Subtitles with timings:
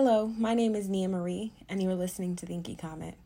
[0.00, 3.16] Hello, my name is Nia Marie, and you're listening to the Inky Comment.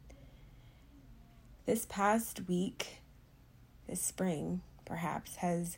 [1.66, 3.02] This past week,
[3.86, 5.76] this spring, perhaps, has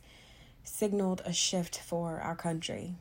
[0.63, 2.95] signaled a shift for our country,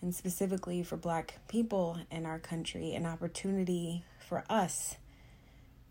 [0.00, 4.96] and specifically for Black people in our country, an opportunity for us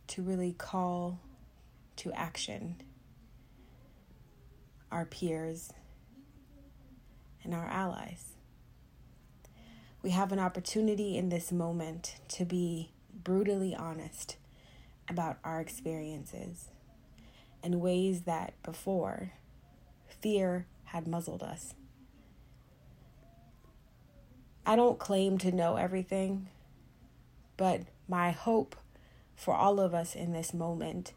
[0.08, 1.20] to really call
[1.98, 2.78] to action
[4.92, 5.72] our peers
[7.44, 8.35] and our allies.
[10.06, 12.92] We have an opportunity in this moment to be
[13.24, 14.36] brutally honest
[15.10, 16.70] about our experiences
[17.64, 19.32] in ways that before
[20.22, 21.74] fear had muzzled us.
[24.64, 26.50] I don't claim to know everything,
[27.58, 28.76] but my hope
[29.36, 31.14] for all of us in this moment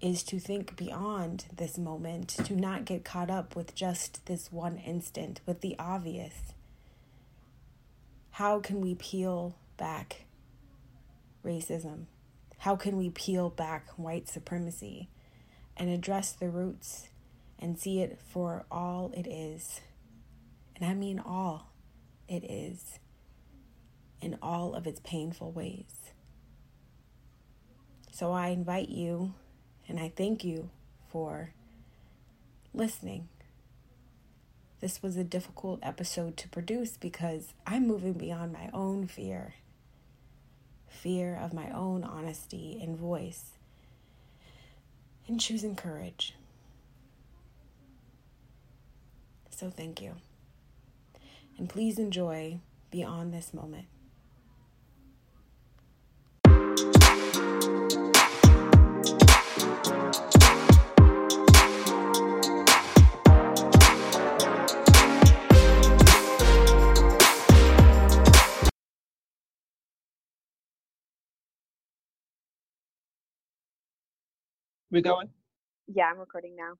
[0.00, 4.76] is to think beyond this moment, to not get caught up with just this one
[4.76, 6.52] instant, with the obvious
[8.38, 10.26] how can we peel back
[11.44, 12.04] racism?
[12.58, 15.08] How can we peel back white supremacy
[15.76, 17.08] and address the roots
[17.58, 19.80] and see it for all it is?
[20.76, 21.72] And I mean all
[22.28, 23.00] it is
[24.20, 26.12] in all of its painful ways.
[28.12, 29.34] So I invite you
[29.88, 30.70] and I thank you
[31.10, 31.54] for
[32.72, 33.30] listening
[34.80, 39.54] this was a difficult episode to produce because I'm moving beyond my own fear
[40.98, 43.52] fear of my own honesty and voice,
[45.26, 46.34] and choosing courage.
[49.50, 50.14] So, thank you.
[51.56, 53.86] And please enjoy beyond this moment.
[74.90, 75.28] We going?
[75.86, 76.72] Yeah, I'm recording now.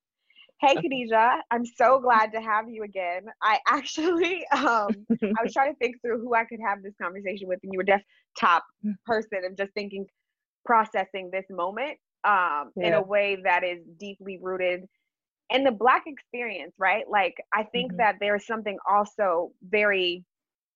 [0.61, 3.27] Hey, Kadija, I'm so glad to have you again.
[3.43, 7.49] I actually, um, I was trying to think through who I could have this conversation
[7.49, 8.05] with, and you were just
[8.39, 8.65] top
[9.05, 10.07] person of just thinking,
[10.65, 12.89] processing this moment um, yeah.
[12.89, 14.85] in a way that is deeply rooted
[15.51, 17.05] in the Black experience, right?
[17.09, 17.99] Like, I think mm-hmm.
[17.99, 20.25] that there's something also very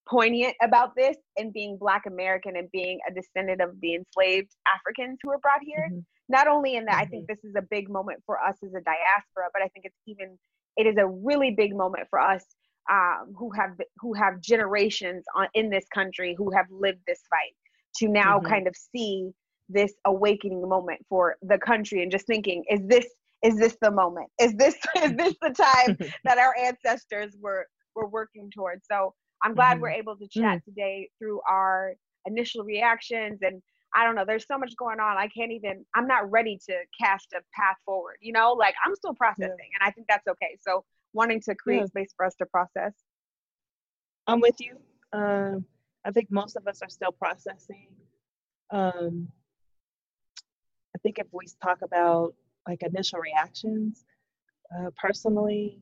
[0.07, 5.19] poignant about this and being Black American and being a descendant of the enslaved Africans
[5.23, 5.89] who were brought here.
[5.91, 6.01] Mm-hmm
[6.33, 7.03] not only in that mm-hmm.
[7.03, 7.35] i think mm-hmm.
[7.35, 10.37] this is a big moment for us as a diaspora but i think it's even
[10.77, 12.45] it is a really big moment for us
[12.91, 17.55] um, who have who have generations on, in this country who have lived this fight
[17.97, 18.49] to now mm-hmm.
[18.49, 19.31] kind of see
[19.69, 23.07] this awakening moment for the country and just thinking is this
[23.45, 28.09] is this the moment is this is this the time that our ancestors were were
[28.09, 29.83] working towards so i'm glad mm-hmm.
[29.83, 30.65] we're able to chat mm.
[30.65, 31.95] today through our
[32.27, 33.63] initial reactions and
[33.95, 34.25] I don't know.
[34.27, 35.17] There's so much going on.
[35.19, 35.85] I can't even.
[35.95, 38.17] I'm not ready to cast a path forward.
[38.21, 39.79] You know, like I'm still processing, yeah.
[39.81, 40.59] and I think that's okay.
[40.61, 41.87] So wanting to create yeah.
[41.87, 42.95] space for us to process.
[44.27, 44.77] I'm with you.
[45.13, 45.67] Um,
[46.05, 47.89] I think most of us are still processing.
[48.71, 49.29] Um,
[50.97, 52.35] I think if we talk about
[52.67, 54.05] like initial reactions,
[54.75, 55.81] uh, personally,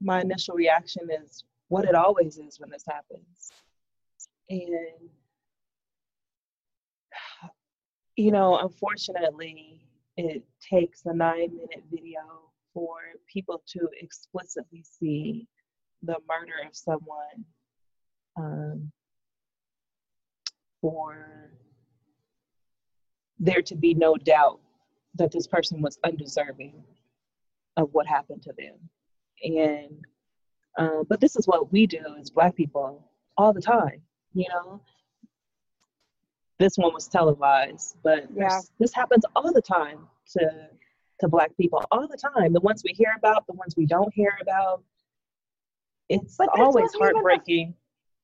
[0.00, 3.50] my initial reaction is what it always is when this happens,
[4.48, 5.10] and
[8.16, 9.80] you know, unfortunately,
[10.16, 12.20] it takes a nine minute video
[12.72, 12.96] for
[13.32, 15.46] people to explicitly see
[16.02, 17.44] the murder of someone
[18.36, 18.90] um,
[20.80, 21.50] for
[23.38, 24.60] there to be no doubt
[25.14, 26.82] that this person was undeserving
[27.76, 28.76] of what happened to them.
[29.42, 30.04] And,
[30.78, 34.00] uh, but this is what we do as Black people all the time,
[34.32, 34.80] you know?
[36.58, 38.60] This one was televised, but yeah.
[38.78, 40.06] this happens all the time
[40.38, 40.68] to
[41.20, 42.52] to black people all the time.
[42.52, 44.82] The ones we hear about, the ones we don't hear about.
[46.08, 47.74] It's always heartbreaking.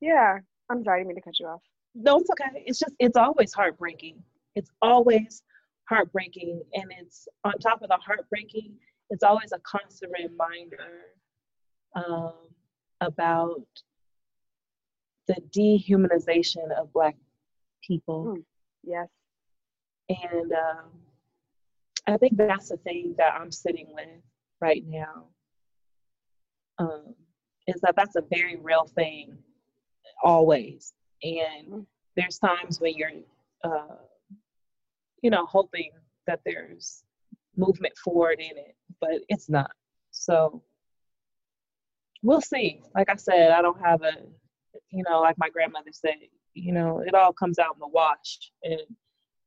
[0.00, 0.38] yeah,
[0.70, 1.62] I'm sorry, I mean to cut you off.
[1.94, 2.62] No, it's okay.
[2.66, 4.22] It's just it's always heartbreaking.
[4.54, 5.42] It's always
[5.88, 8.74] heartbreaking, and it's on top of the heartbreaking.
[9.10, 11.06] It's always a constant reminder
[11.94, 12.32] um,
[13.00, 13.66] about
[15.26, 17.16] the dehumanization of black
[17.86, 18.36] people.
[18.36, 18.44] Mm,
[18.84, 19.08] yes.
[20.08, 20.90] And um,
[22.06, 24.08] I think that's the thing that I'm sitting with
[24.60, 25.26] right now.
[26.78, 27.14] Um,
[27.66, 29.36] is that that's a very real thing,
[30.24, 30.94] always.
[31.22, 31.86] And mm.
[32.16, 33.12] there's times when you're,
[33.62, 33.96] uh,
[35.22, 35.90] you know, hoping
[36.26, 37.04] that there's
[37.56, 39.70] movement forward in it, but it's not.
[40.10, 40.62] So
[42.22, 42.80] we'll see.
[42.94, 44.14] Like I said, I don't have a
[44.90, 46.14] you know, like my grandmother said,
[46.54, 48.80] you know, it all comes out in the wash, and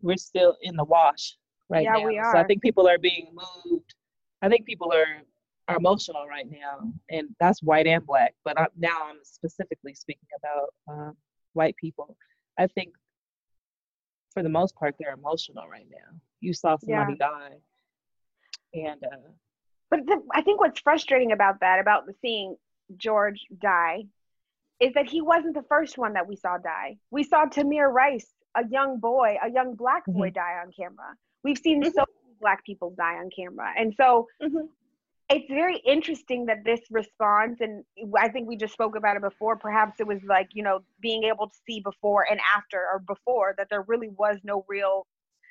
[0.02, 1.36] we're still in the wash
[1.70, 2.06] right yeah, now.
[2.06, 2.32] we are.
[2.34, 3.94] So I think people are being moved.
[4.42, 5.22] I think people are
[5.68, 8.36] are emotional right now, and that's white and black.
[8.44, 11.18] But I, now I'm specifically speaking about um,
[11.54, 12.16] white people.
[12.60, 12.94] I think
[14.34, 16.20] for the most part they're emotional right now.
[16.42, 17.28] You saw somebody Yeah.
[17.28, 17.56] die,
[18.74, 19.30] and uh,
[19.90, 22.58] But the, I think what's frustrating about that, about the seeing
[22.98, 24.04] George die,
[24.80, 26.98] is that he wasn't the first one that we saw die.
[27.12, 31.16] We saw Tamir Rice, a young boy, a young black boy, die on camera.
[31.44, 31.94] We've seen Mhm.
[31.94, 34.70] so many black people die on camera, and so Mhm.
[35.30, 37.84] it's very interesting that this response, and
[38.18, 39.56] I think we just spoke about it before.
[39.56, 43.56] Perhaps it was like you know being able to see before and after, or before
[43.58, 45.08] that there really was no real.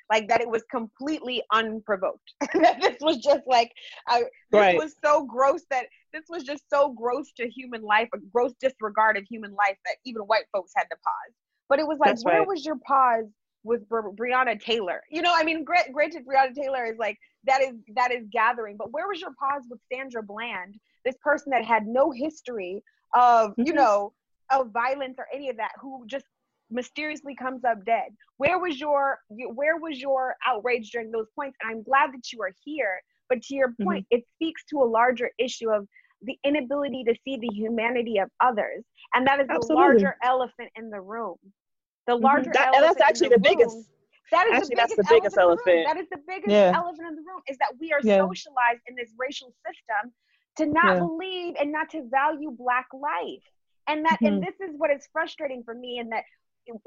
[0.07, 2.31] Like that, it was completely unprovoked.
[2.53, 3.71] that this was just like,
[4.07, 4.19] I,
[4.51, 4.77] this Right.
[4.77, 9.17] was so gross that this was just so gross to human life, a gross disregard
[9.17, 11.33] of human life that even white folks had to pause.
[11.67, 12.47] But it was like, That's where right.
[12.47, 13.25] was your pause
[13.63, 15.01] with Bri- Breonna Taylor?
[15.09, 18.77] You know, I mean, gra- granted, Breonna Taylor is like that is that is gathering,
[18.77, 22.81] but where was your pause with Sandra Bland, this person that had no history
[23.13, 23.75] of you Mhm.
[23.75, 24.13] know
[24.51, 26.25] of violence or any of that, who just
[26.69, 28.15] mysteriously comes up dead?
[28.37, 31.57] Where was your where was your outrage during those points?
[31.61, 33.01] And I'm glad that you are here.
[33.27, 33.83] But to your Mm-hmm.
[33.85, 35.87] point, it speaks to a larger issue of
[36.21, 38.83] the inability to see the humanity of others,
[39.13, 41.37] and that is the larger elephant in the room.
[42.07, 43.89] The larger That- and elephant that's actually the, the biggest-
[44.31, 45.67] That is actually, the that's biggest, the biggest elephant.
[45.67, 45.87] elephant.
[45.87, 46.71] That is the biggest Yeah.
[46.75, 48.17] elephant in the room is that we are Yeah.
[48.25, 50.13] socialized in this racial system
[50.57, 50.99] to not Yeah.
[50.99, 53.43] believe and not to value Black life,
[53.87, 54.45] and that and Mhm.
[54.45, 56.23] this is what is frustrating for me, and that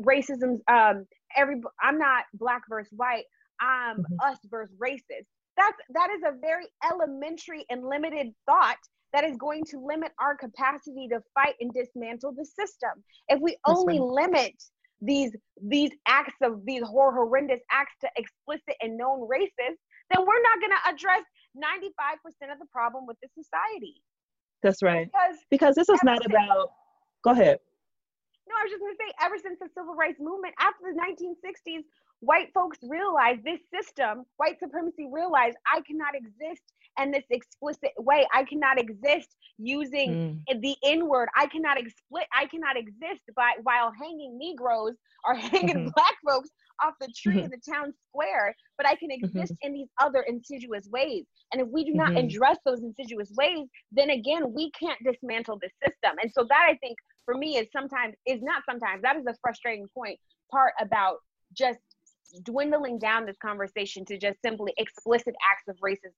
[0.02, 0.60] racism.
[0.68, 3.26] Um, every I'm not Black versus white.
[3.60, 4.16] I'm Mhm.
[4.22, 5.26] us versus racist.
[5.56, 8.78] That's that is a very elementary and limited thought
[9.12, 13.02] that is going to limit our capacity to fight and dismantle the system.
[13.28, 14.52] If we only limit
[15.00, 20.42] these these acts of these hor- horrendous acts to explicit and known racists, then we're
[20.42, 21.22] not going to address
[21.56, 24.02] 95% of the problem with the society.
[24.62, 25.06] that's right.
[25.06, 26.70] Because Because this is not since- about.
[27.24, 27.58] Go ahead.
[28.48, 30.96] No, I was just going to say, ever since the civil rights movement, after the
[30.96, 31.84] 1960s,
[32.20, 36.62] white folks realized this system, white supremacy realized I cannot exist
[37.00, 38.26] in this explicit way.
[38.34, 40.60] I cannot exist using Mm.
[40.62, 41.28] the N word.
[41.36, 45.94] I cannot expli- I cannot exist by while hanging Negroes or hanging Mhm.
[45.94, 46.50] black folks
[46.82, 47.44] off the tree Mhm.
[47.44, 51.24] in the town square, but I can exist in these other insidious ways.
[51.52, 52.24] And if we do not Mhm.
[52.24, 56.16] address those insidious ways, then again we can't dismantle the system.
[56.20, 59.34] And so that I think for me is sometimes is not sometimes that is a
[59.40, 60.18] frustrating point
[60.50, 61.18] part about
[61.52, 61.80] just
[62.44, 66.14] dwindling down this conversation to just simply explicit acts of racism.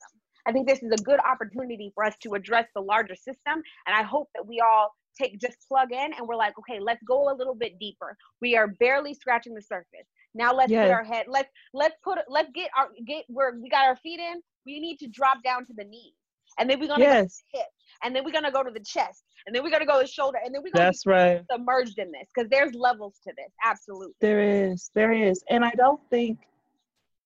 [0.47, 3.63] I think this is a good opportunity for us to address the larger system.
[3.87, 7.03] And I hope that we all take just plug in and we're like, okay, let's
[7.07, 8.17] go a little bit deeper.
[8.41, 10.07] We are barely scratching the surface.
[10.35, 13.87] Now let's put our head, let's let's put let's get our get where we got
[13.87, 14.41] our feet in.
[14.65, 16.15] We need to drop down to the knees.
[16.59, 17.67] And then we're gonna go to the hip.
[18.03, 19.25] And then we're gonna go to the chest.
[19.47, 20.39] And then we're gonna go to the shoulder.
[20.45, 21.43] And then we're gonna that's right.
[21.51, 23.53] submerged in this because there's levels to this.
[23.65, 24.15] Absolutely.
[24.21, 26.39] There is, there is, and I don't think,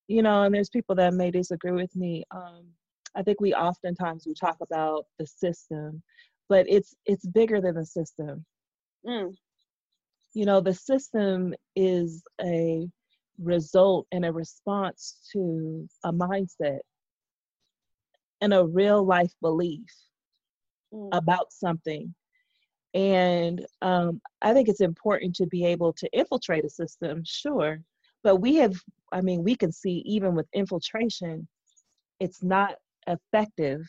[0.09, 2.25] you know, and there's people that may disagree with me.
[2.31, 2.65] Um,
[3.15, 6.03] I think we oftentimes we talk about the system,
[6.49, 8.45] but it's it's bigger than the system.
[9.07, 9.35] Mm,
[10.35, 12.89] You know, the system is a
[13.39, 16.81] result and a response to a mindset
[18.45, 19.89] and a real life belief
[20.93, 21.09] mm.
[21.13, 22.15] about something.
[22.93, 27.81] And um, I think it's important to be able to infiltrate a system, sure.
[28.23, 28.75] But we have,
[29.13, 31.49] I mean, we can see even with infiltration,
[32.21, 32.75] it's not
[33.07, 33.81] effective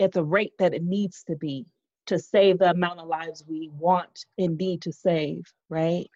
[0.00, 1.66] at the rate that it needs to be
[2.06, 6.08] to save the amount of lives we want and need to save, right?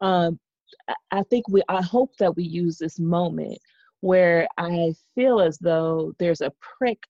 [0.00, 0.40] Um,
[0.88, 3.58] I- I think we, I hope that we use this moment
[4.04, 7.06] where I feel as though there's a prick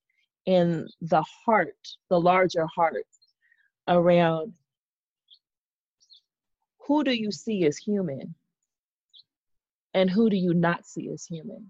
[0.46, 3.08] in the heart, the larger heart,
[3.88, 4.52] around
[6.86, 8.32] who do you see as human
[9.92, 11.68] and who do you not see as human?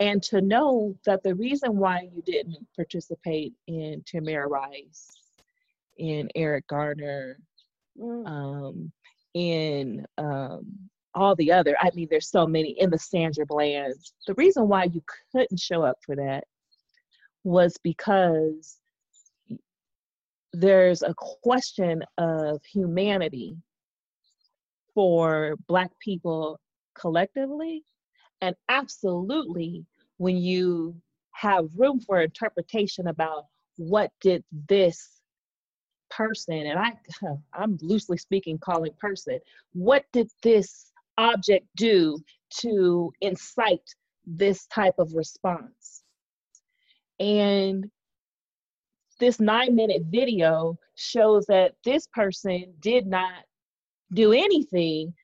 [0.00, 5.16] And to know that the reason why you didn't participate in Tamir Rice,
[5.96, 7.38] in Eric Garner,
[7.98, 8.26] Mm.
[8.26, 8.92] um,
[9.34, 14.14] in um, all the other, I mean, there's so many in the Sandra Blands.
[14.26, 15.02] The reason why you
[15.32, 16.44] couldn't show up for that
[17.44, 18.78] was because
[20.52, 23.56] there's a question of humanity
[24.94, 26.60] for Black people
[26.94, 27.84] collectively,
[28.40, 29.86] and absolutely
[30.18, 30.94] when you
[31.32, 35.22] have room for interpretation about what did this
[36.10, 36.92] person, and I,
[37.54, 39.40] I'm loosely speaking, calling person,
[39.72, 42.18] what did this object do
[42.60, 43.94] to incite
[44.26, 46.02] this type of response?
[47.20, 47.90] And
[49.20, 53.44] this nine minute video shows that this person did not
[54.12, 55.14] do anything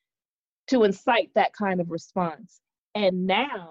[0.68, 2.60] to incite that kind of response.
[2.94, 3.70] And now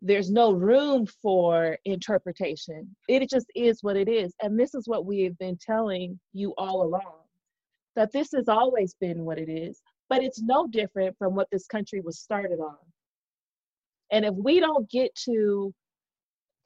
[0.00, 2.94] there's no room for interpretation.
[3.08, 4.34] It just is what it is.
[4.42, 7.20] And this is what we have been telling you all along
[7.94, 9.80] that this has always been what it is,
[10.12, 12.76] but it's no different from what this country was started on.
[14.10, 15.72] And if we don't get to,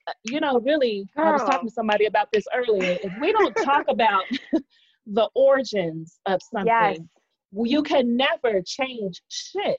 [0.08, 1.28] uh, you know, really, Girl.
[1.28, 2.98] I was talking to somebody about this earlier.
[3.04, 4.24] If we don't talk about
[5.06, 6.98] the origins of something, yes.
[7.52, 9.78] you can never change shit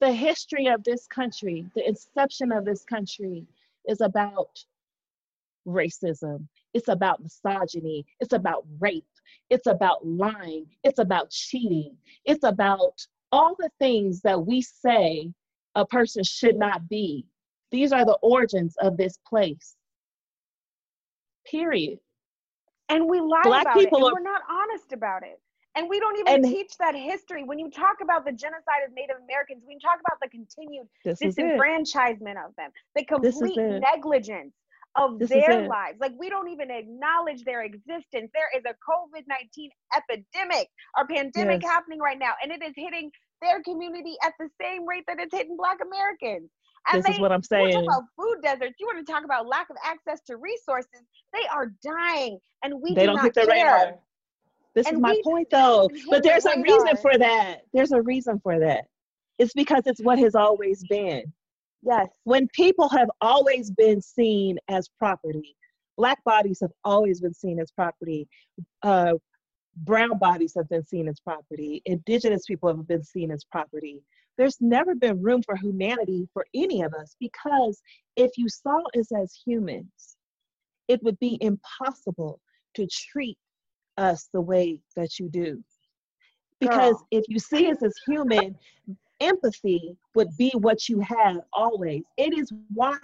[0.00, 3.46] the history of this country, the inception of this country
[3.88, 4.58] is about
[5.66, 6.48] racism.
[6.74, 8.04] It's about misogyny.
[8.18, 9.13] It's about rape.
[9.50, 10.66] It's about lying.
[10.82, 11.96] It's about cheating.
[12.24, 15.30] It's about all the things that we say
[15.74, 17.26] a person should not be.
[17.70, 19.76] These are the origins of this place.
[21.50, 21.98] Period.
[22.88, 24.10] And we lie Black about people it.
[24.10, 25.40] Are, we're not honest about it.
[25.76, 27.42] And we don't even and teach that history.
[27.42, 32.44] When you talk about the genocide of Native Americans, you talk about the continued disenfranchisement
[32.44, 34.54] of them, the complete negligence
[34.96, 35.98] of this their lives.
[36.00, 38.30] Like we don't even acknowledge their existence.
[38.32, 41.70] There is a COVID 19 epidemic or pandemic yes.
[41.70, 43.10] happening right now, and it is hitting
[43.42, 46.50] their community at the same rate that it's hitting Black Americans.
[46.92, 47.68] And this they, is what I'm saying.
[47.68, 48.74] You talk about food deserts.
[48.78, 51.02] You want to talk about lack of access to resources.
[51.32, 53.50] They are dying, and we they do don't not hit the care.
[53.50, 53.94] radar.
[54.74, 55.88] This and is my point though.
[56.10, 57.62] But there's a reason for that.
[57.72, 58.86] There's a reason for that.
[59.38, 61.32] It's because it's what has always been.
[61.84, 62.08] Yes.
[62.24, 65.56] When people have always been seen as property,
[65.96, 68.26] black bodies have always been seen as property.
[68.82, 69.14] Uh,
[69.76, 71.82] brown bodies have been seen as property.
[71.84, 74.02] Indigenous people have been seen as property.
[74.38, 77.80] There's never been room for humanity for any of us because
[78.16, 80.16] if you saw us as humans,
[80.88, 82.40] it would be impossible
[82.74, 83.38] to treat
[83.96, 85.62] us the way that you do.
[86.60, 87.08] Because Girl.
[87.10, 88.56] if you see us as human,
[89.20, 92.02] empathy would be what you have always.
[92.16, 92.96] It is why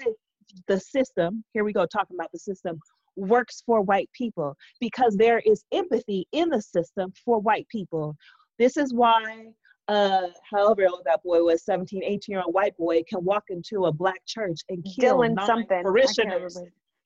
[0.66, 2.78] the system, here we go talking about the system,
[3.16, 8.16] works for white people because there is empathy in the system for white people.
[8.58, 9.48] This is why
[9.88, 13.86] uh, however old that boy was, 17, 18 year old white boy, can walk into
[13.86, 15.82] a black church and kill Dylan nine something.
[15.82, 16.60] parishioners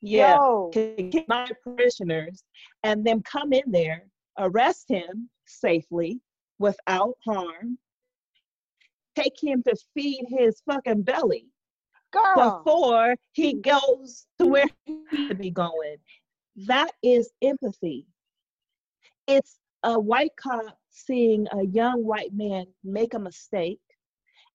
[0.05, 0.71] yeah, Yo.
[0.71, 2.45] get my parishioners
[2.83, 4.05] and then come in there,
[4.39, 6.21] arrest him safely
[6.59, 7.79] without harm,
[9.17, 11.47] take him to feed his fucking belly
[12.13, 12.63] Girl.
[12.65, 13.71] before he mm-hmm.
[13.71, 15.17] goes to where he mm-hmm.
[15.17, 15.97] needs to be going.
[16.67, 18.07] That is empathy.
[19.27, 23.81] It's a white cop seeing a young white man make a mistake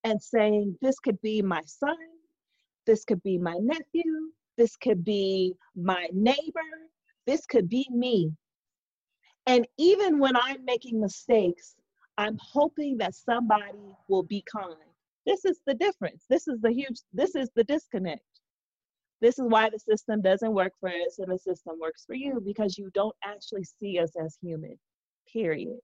[0.04, 1.98] and saying, This could be my son,
[2.86, 6.70] this could be my nephew, this could be my neighbor.
[7.26, 8.34] This could be me.
[9.46, 11.76] And even when I'm making mistakes,
[12.20, 14.76] I'm hoping that somebody will be kind.
[15.26, 16.26] This is the difference.
[16.30, 18.26] This is the huge, this is the disconnect.
[19.22, 22.42] This is why the system doesn't work for us and the system works for you
[22.46, 24.78] because you don't actually see us as human,
[25.32, 25.78] period.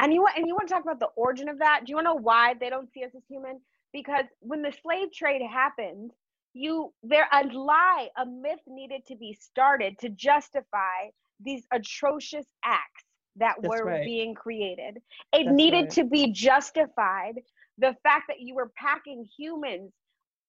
[0.00, 1.80] And you want and you want to talk about the origin of that?
[1.86, 3.58] Do you want to know why they don't see us as human?
[3.94, 6.10] Because when the slave trade happened,
[6.52, 11.08] you there a lie a myth needed to be started to justify
[11.40, 13.04] these atrocious acts
[13.36, 14.04] that That's were right.
[14.04, 14.98] being created
[15.32, 15.90] it That's needed right.
[15.90, 17.34] to be justified
[17.78, 19.92] the fact that you were packing humans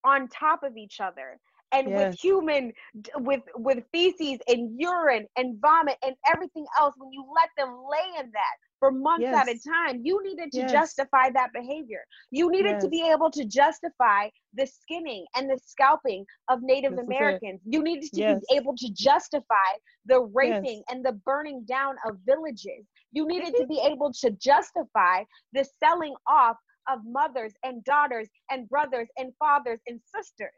[0.03, 1.39] on top of each other
[1.75, 2.11] and yes.
[2.11, 2.71] with human
[3.17, 8.21] with with feces and urine and vomit and everything else when you let them lay
[8.21, 9.35] in that for months yes.
[9.35, 10.01] at a time.
[10.03, 10.71] You needed to yes.
[10.71, 12.03] justify that behavior.
[12.31, 17.05] You needed to be able to justify the skinning and the scalping of Native this
[17.05, 17.61] Americans.
[17.65, 19.71] You needed to be able to justify
[20.05, 22.85] the raping and the burning down of villages.
[23.11, 28.69] You needed to be able to justify the selling off of mothers and daughters and
[28.69, 30.51] brothers and fathers and sisters.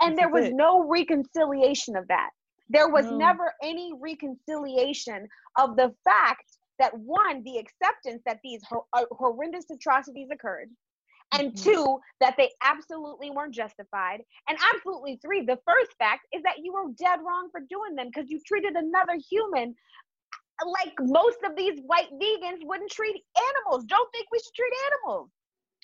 [0.00, 0.54] And there was it.
[0.54, 2.30] no reconciliation of that.
[2.68, 3.16] There was no.
[3.16, 5.26] never any reconciliation
[5.58, 6.44] of the fact
[6.78, 8.60] that one, the acceptance that these
[8.92, 10.68] uh, horrendous atrocities occurred,
[11.32, 11.70] and mm-hmm.
[11.70, 16.72] two, that they absolutely weren't justified, and absolutely three, the first fact is that you
[16.72, 19.74] were dead wrong for doing them because you treated another human
[20.66, 23.84] like most of these white vegans wouldn't treat animals.
[23.84, 25.30] Don't think we should treat animals.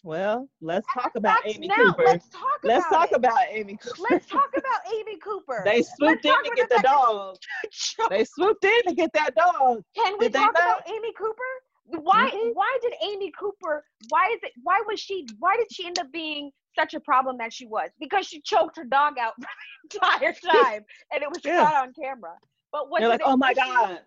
[0.02, 1.76] Well, let's talk about Amy now.
[1.76, 2.02] Cooper.
[2.04, 3.96] Let's talk Let's about talk about Amy Cooper.
[4.10, 5.62] Let's talk about Amy Cooper.
[5.64, 7.36] they swooped in to get the the fact that- dog.
[8.10, 9.82] They swooped in to get that dog.
[9.96, 12.02] Can we Did talk about Amy Cooper?
[12.02, 12.54] Why Mhm.
[12.54, 16.10] why did Amy Cooper why is it why was she why did she end up
[16.12, 17.90] being such a problem that she was?
[18.00, 19.46] Because she choked her dog out the
[19.94, 21.64] entire time and it was Yeah.
[21.64, 22.36] caught on camera.
[22.72, 24.00] But They're it like, an oh my God.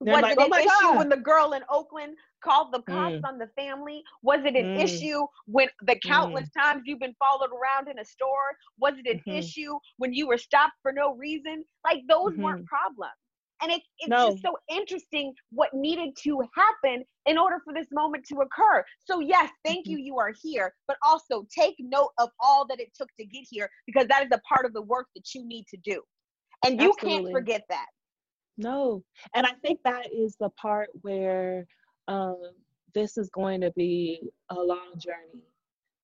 [0.00, 2.82] Was like, it "Oh an my issue God." when the girl in Oakland called the
[2.82, 3.24] cops Mm.
[3.24, 4.02] on the family?
[4.22, 4.80] Was it an Mm.
[4.82, 8.56] issue when the countless times you've been followed around in a store?
[8.78, 9.38] Was it an Mhm.
[9.38, 11.64] issue when you were stopped for no reason?
[11.84, 13.12] Like those weren't problems.
[13.62, 14.10] And it, it's Mm-hmm.
[14.10, 14.26] No.
[14.32, 18.84] just so interesting what needed to happen in order for this moment to occur.
[19.00, 19.90] So, yes, thank Mhm.
[19.92, 23.46] you, you are here, but also take note of all that it took to get
[23.48, 26.02] here because that is a part of the work that you need to do.
[26.64, 27.86] And you can't forget that.
[28.58, 29.02] No.
[29.34, 31.66] And I think that is the part where
[32.08, 32.40] um,
[32.94, 34.20] this is going to be
[34.50, 35.44] a long journey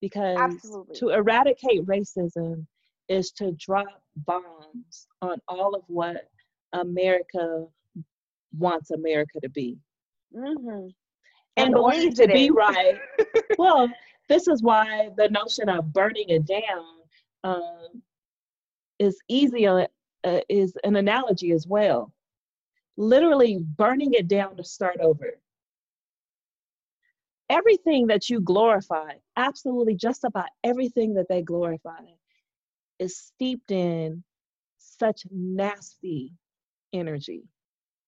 [0.01, 0.95] because Absolutely.
[0.97, 2.65] to eradicate racism
[3.09, 6.29] is to drop bombs on all of what
[6.73, 7.65] America
[8.57, 9.77] wants America to be.
[10.35, 10.87] Mm-hmm.
[11.57, 12.99] And And order believes to be right.
[13.57, 13.89] well,
[14.29, 16.85] this is why the notion of burning it down
[17.43, 18.01] um,
[18.99, 19.87] is easy, uh,
[20.23, 22.11] uh, is an analogy as well.
[22.97, 25.39] Literally burning it down to start over.
[27.49, 32.01] Everything that you glorify, absolutely just about everything that they glorify,
[32.99, 34.23] is steeped in
[34.77, 36.33] such nasty
[36.93, 37.43] energy.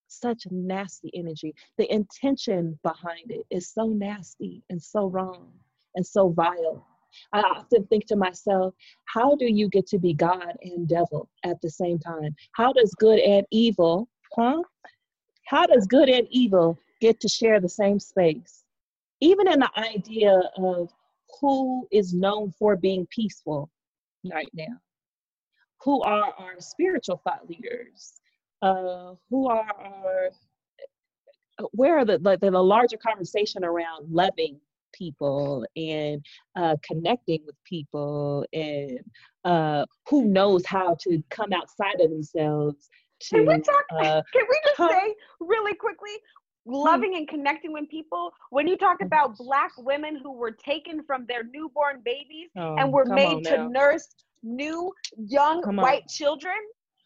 [0.08, 5.52] Such nasty energy the intention behind it is so nasty and so wrong
[5.96, 6.86] and so vile.
[7.34, 8.74] I often think to myself,
[9.06, 12.36] how do you get to be God and devil at the same time?
[12.54, 14.62] How does good and evil, huh?
[15.46, 18.64] How does good and evil get to share the same space?
[19.22, 20.90] Even in the idea of
[21.40, 23.70] who is known for being peaceful
[24.32, 24.80] right now,
[25.84, 28.14] who are our spiritual thought leaders,
[28.62, 30.30] uh, who are our
[31.72, 34.60] where are the, the the larger conversation around loving
[34.94, 39.00] people and uh, connecting with people and
[39.44, 42.90] uh, who knows how to come outside of themselves
[43.22, 43.86] to Can we talk?
[43.92, 46.12] uh, Can we just say really quickly,
[46.66, 48.32] loving and connecting with people?
[48.50, 52.92] When you talk about black women who were taken from their newborn babies oh, and
[52.94, 54.08] were made to nurse
[54.44, 56.56] new young white children.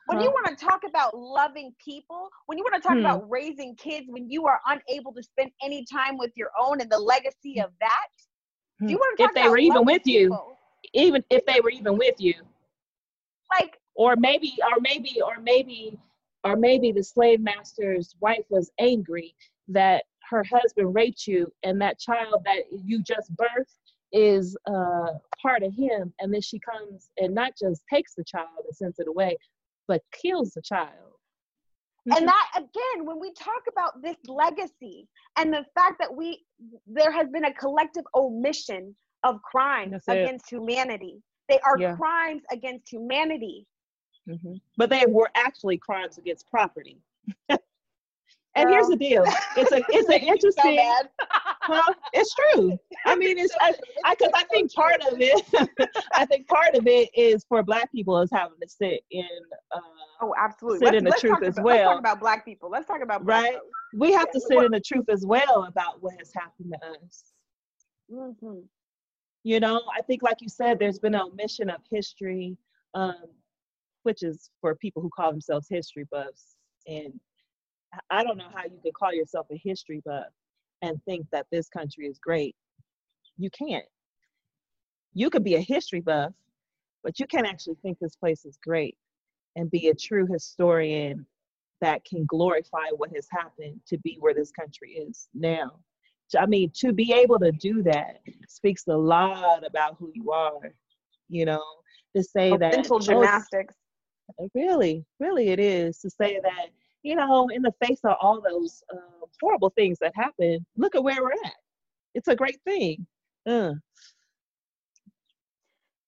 [0.08, 3.00] When you want to talk about loving people, when you want to talk Hmm.
[3.00, 6.90] about raising kids, when you are unable to spend any time with your own and
[6.92, 8.08] the legacy of that,
[8.88, 10.60] do you want to if talk they about were even loving with you people?
[10.94, 12.34] even if they were even with you
[13.60, 16.00] Like, or maybe or maybe or maybe
[16.46, 19.36] or maybe the slave master's wife was angry
[19.68, 23.76] that her husband raped you and that child that you just birthed
[24.14, 25.10] is uh,
[25.42, 26.14] part of him.
[26.20, 29.38] And then she comes and not just takes the child and sends it away
[29.88, 30.94] but kills the child.
[32.06, 36.46] And that again when we talk about this legacy and the fact that we
[36.88, 41.22] there has been a collective omission of crimes against humanity.
[41.50, 41.96] They are Yeah.
[41.98, 43.66] crimes against humanity
[44.30, 44.62] Mhm.
[44.78, 46.98] but they were actually crimes against property
[47.50, 49.24] and here's the deal
[49.58, 51.10] it's a it's an interesting bad.
[51.62, 51.94] Huh?
[52.14, 52.80] It's true.
[53.06, 53.74] I mean, it's I
[54.10, 55.46] because I, think part of it,
[56.16, 59.28] I think part of it is for Black people is having to sit in.
[59.72, 59.80] Uh,
[60.22, 61.90] oh absolutely sit in the truth as about, let's well.
[61.92, 63.60] talk about black people let's talk about black Right.
[63.96, 67.24] we have to sit in the truth as well about what has happened to us.
[68.12, 68.64] Mhm.
[69.44, 72.58] You know, I think, like you said, there's been an omission of history,
[72.94, 73.24] um,
[74.10, 76.56] which is for people who call themselves history buffs.
[76.88, 77.20] And
[77.94, 80.34] I- I don't know how you could call yourself a history buff
[80.82, 82.56] and think that this country is great.
[83.38, 83.86] You can't.
[85.14, 86.34] You could be a history buff,
[87.04, 88.98] but you can't actually think this place is great
[89.56, 91.28] and be a true historian
[91.80, 95.80] that can glorify what has happened to be where this country is now.
[96.36, 100.74] I mean, to be able to do that speaks a lot about who you are,
[101.28, 101.64] you know,
[102.16, 103.76] to say that mental oh, gymnastics
[104.54, 106.68] really, really it is to say that,
[107.04, 111.04] you know, in the face of all those uh, horrible things that happen, look at
[111.04, 111.54] where we're at.
[112.16, 113.06] It's a great thing.
[113.46, 113.74] Uh.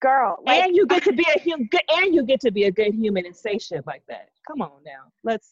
[0.02, 2.66] girl like and you get to be a hum- good, and you get to be
[2.66, 4.30] a good human and say shit like that.
[4.48, 5.52] Come on now, let's.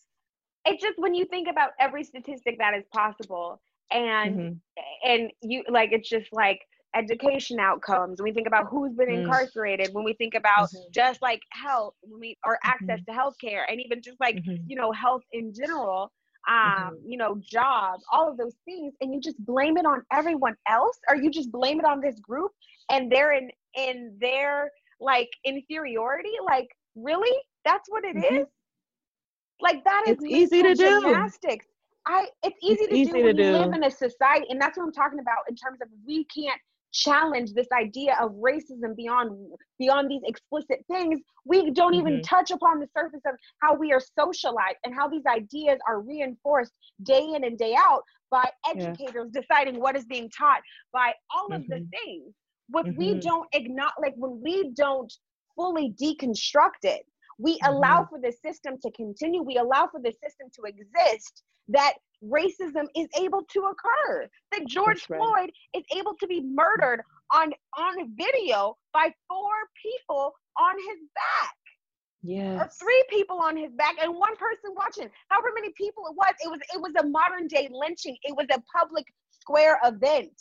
[0.66, 3.62] it's just when you think about every statistic that is possible
[3.92, 4.60] and mhm.
[5.06, 6.60] and you like it's just like
[6.96, 9.22] education outcomes when we think about who's been Mm.
[9.22, 10.92] incarcerated when we think about Mhm.
[10.92, 13.06] just like health when we or access Mhm.
[13.06, 14.64] to healthcare and even just like Mhm.
[14.68, 16.12] you know health in general
[16.48, 17.10] um, mm-hmm.
[17.10, 20.98] you know, jobs, all of those things, and you just blame it on everyone else,
[21.10, 22.52] or you just blame it on this group
[22.90, 26.34] and they're in in their like inferiority.
[26.44, 27.38] Like, really?
[27.66, 28.38] That's what it mm-hmm.
[28.38, 28.48] is.
[29.62, 31.02] Like that is it's easy to do.
[31.02, 31.68] Gymnastics.
[32.08, 33.58] I it's easy it's to easy do when to you do.
[33.58, 36.60] live in a society, and that's what I'm talking about in terms of we can't
[36.92, 39.32] challenge this idea of racism beyond
[39.78, 42.22] beyond these explicit things we don't even mm-hmm.
[42.22, 46.74] touch upon the surface of how we are socialized and how these ideas are reinforced
[47.04, 49.42] day in and day out by educators yeah.
[49.42, 51.62] deciding what is being taught by all mm-hmm.
[51.62, 52.06] of the mm-hmm.
[52.06, 52.34] things
[52.70, 53.00] what mm-hmm.
[53.00, 55.14] we don't acknowledge like when we don't
[55.56, 57.06] fully deconstruct it
[57.38, 58.16] we allow mm-hmm.
[58.16, 63.08] for the system to continue we allow for the system to exist that racism is
[63.20, 65.20] able to occur that george right.
[65.20, 67.02] floyd is able to be murdered
[67.34, 69.52] on on video by four
[69.82, 71.56] people on his back.
[72.22, 75.10] Yeah or three people on his back and one person watching.
[75.30, 78.18] However many people it was it was it was a modern day lynching.
[78.24, 80.34] It was a public square event.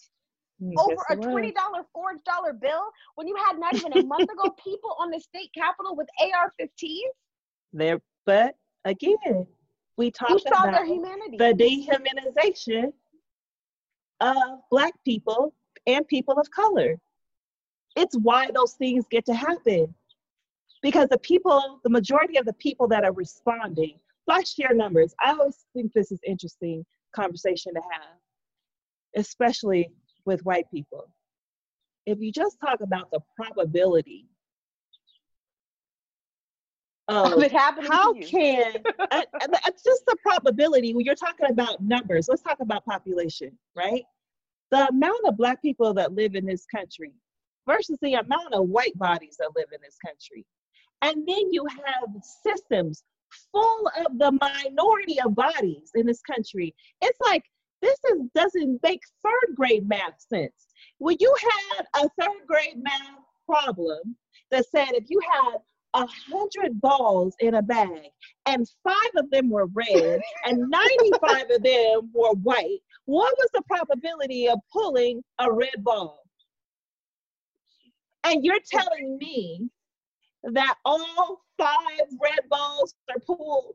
[0.61, 1.53] Mm, over a $20
[1.93, 2.83] forged dollar bill
[3.15, 6.99] when you had not even a month ago people on the state capitol with ar-15s
[7.73, 9.47] there but again
[9.99, 12.93] we talked about the dehumanization
[14.21, 15.53] of black people
[15.87, 16.99] and people of color.
[17.97, 19.93] It's why those things get to happen.
[20.83, 25.13] Because the people, the majority of the people that are responding, let's share numbers.
[25.21, 28.17] I always think this is interesting conversation to have,
[29.17, 29.91] especially
[30.25, 31.11] with white people.
[32.07, 34.27] If you just talk about the probability
[37.09, 37.41] of oh.
[37.41, 38.75] it happening how can
[39.67, 44.03] it's just the probability when you're talking about numbers let's talk about population right?
[44.71, 47.13] The amount of black people that live in this country
[47.67, 50.45] versus the amount of white bodies that live in this country.
[51.01, 52.09] And then you have
[52.45, 53.05] systems
[53.53, 56.75] full of the minority of bodies in this country.
[57.01, 57.45] It's like
[57.81, 60.67] this is, doesn't make third grade math sense.
[60.99, 64.17] When you had a third grade math problem
[64.51, 65.59] that said if you had
[65.95, 68.11] a hundred balls in a bag,
[68.47, 73.63] and five of them were red, and 95 of them were white, what was the
[73.67, 76.21] probability of pulling a red ball?
[78.25, 79.71] And you're telling me
[80.43, 83.75] that all five red balls are pulled?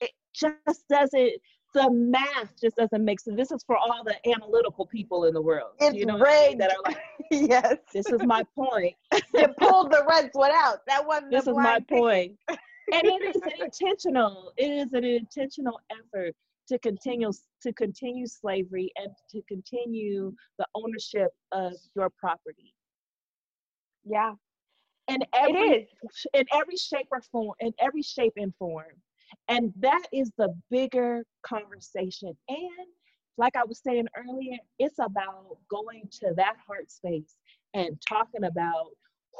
[0.00, 1.34] It just doesn't
[1.74, 3.36] the math just doesn't make sense.
[3.36, 5.72] This is for all the analytical people in the world.
[5.80, 6.60] It's you know rigged.
[6.60, 6.98] that are like,
[7.30, 7.76] yes.
[7.92, 8.94] This is my point.
[9.34, 10.78] you pulled the red one out.
[10.86, 11.32] That wasn't.
[11.32, 12.38] This is my point.
[12.48, 12.58] and
[13.04, 14.52] it is intentional.
[14.56, 16.34] It is an intentional effort
[16.68, 17.30] to continue
[17.62, 22.72] to continue slavery and to continue the ownership of your property.
[24.04, 24.34] Yeah.
[25.08, 25.88] In every
[26.32, 28.86] in every shape or form, in every shape and form.
[29.48, 32.36] And that is the bigger conversation.
[32.48, 32.88] And
[33.36, 37.36] like I was saying earlier, it's about going to that heart space
[37.74, 38.90] and talking about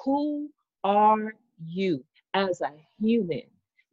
[0.04, 0.50] who
[0.82, 2.04] are you
[2.34, 3.42] as a human.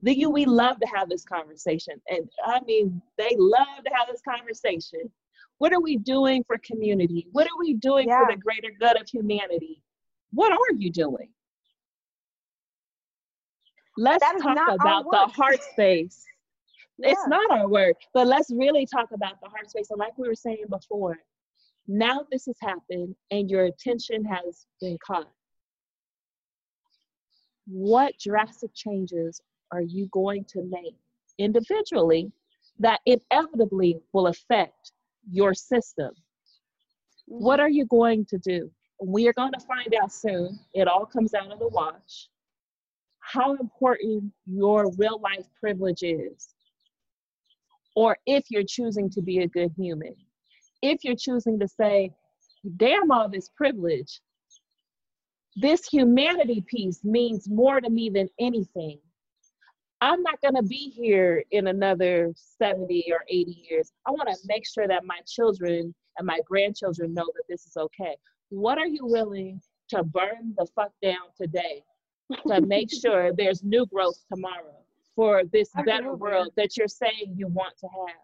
[0.04, 2.02] The you we love to have this conversation.
[2.10, 5.12] And I mean, they love to have this conversation.
[5.60, 7.28] What are we doing for community?
[7.32, 8.26] What are we doing yeah.
[8.26, 9.84] for the greater good of humanity?
[10.32, 11.30] What are you doing?
[14.02, 16.26] Let's talk about the heart space.
[16.98, 17.14] Yeah.
[17.14, 19.90] It's not our work, but let's really talk about the heart space.
[19.90, 21.18] And like we were saying before,
[21.88, 25.32] now this has happened and your attention has been caught.
[27.66, 30.96] What drastic changes are you going to make
[31.40, 32.32] individually
[32.78, 34.92] that inevitably will affect
[35.28, 36.12] your system?
[37.26, 37.66] What mm-hmm.
[37.66, 38.70] are you going to do?
[39.04, 40.60] We are going to find out soon.
[40.76, 42.28] It all comes out of the wash
[43.22, 46.50] how important your real life privilege is,
[47.96, 50.16] or if you're choosing to be a good human.
[50.82, 52.12] If you're choosing to say,
[52.78, 54.20] damn all this privilege,
[55.56, 59.00] this humanity piece means more to me than anything.
[60.00, 63.92] I'm not going to be here in another 70 or 80 years.
[64.08, 67.78] I want to make sure that my children and my grandchildren know that this is
[67.78, 68.16] okay.
[68.50, 71.84] What are you willing to burn the fuck down today
[72.48, 74.76] to make sure there's new growth tomorrow
[75.16, 78.16] for this better world that you're saying you want to have.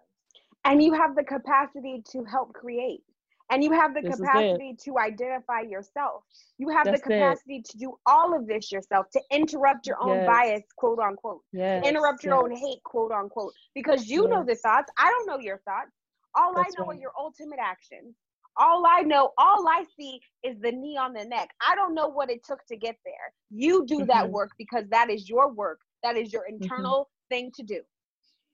[0.66, 3.02] And you have the capacity to help create.
[3.50, 6.24] And you have the this capacity to identify yourself.
[6.58, 7.66] You have That's the capacity it.
[7.70, 10.28] to do all of this yourself, to interrupt your own yes.
[10.28, 11.42] bias, quote unquote.
[11.54, 11.86] Yes.
[11.86, 12.44] Interrupt your yes.
[12.44, 13.54] own hate, quote unquote.
[13.74, 14.92] Because you know the thoughts.
[15.00, 15.92] I don't know your thoughts.
[16.36, 16.98] All That's I know right.
[16.98, 18.16] are your ultimate actions.
[18.60, 21.50] All I know, all I see is the knee on the neck.
[21.68, 23.14] I don't know what it took to get there.
[23.52, 24.08] You do mm-hmm.
[24.08, 25.80] that work because that is your work.
[26.04, 26.64] That is your mm-hmm.
[26.64, 27.36] internal mm-hmm.
[27.36, 27.82] thing to do.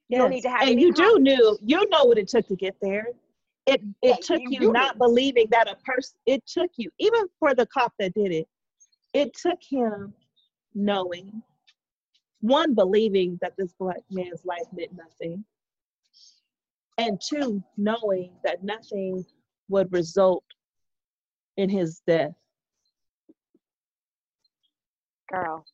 [0.10, 2.56] You don't need to have and you do knew you know what it took to
[2.56, 3.08] get there.
[3.66, 5.08] It it Yeah, took you you, not know.
[5.08, 6.16] believing that a person.
[6.26, 8.48] It took you even for the cop that did it.
[9.14, 10.14] It took him
[10.76, 11.42] knowing
[12.42, 15.46] one believing that this black man's life meant nothing,
[16.98, 19.26] and two knowing that nothing
[19.70, 20.44] would result
[21.58, 22.34] in his death.
[25.34, 25.66] girl.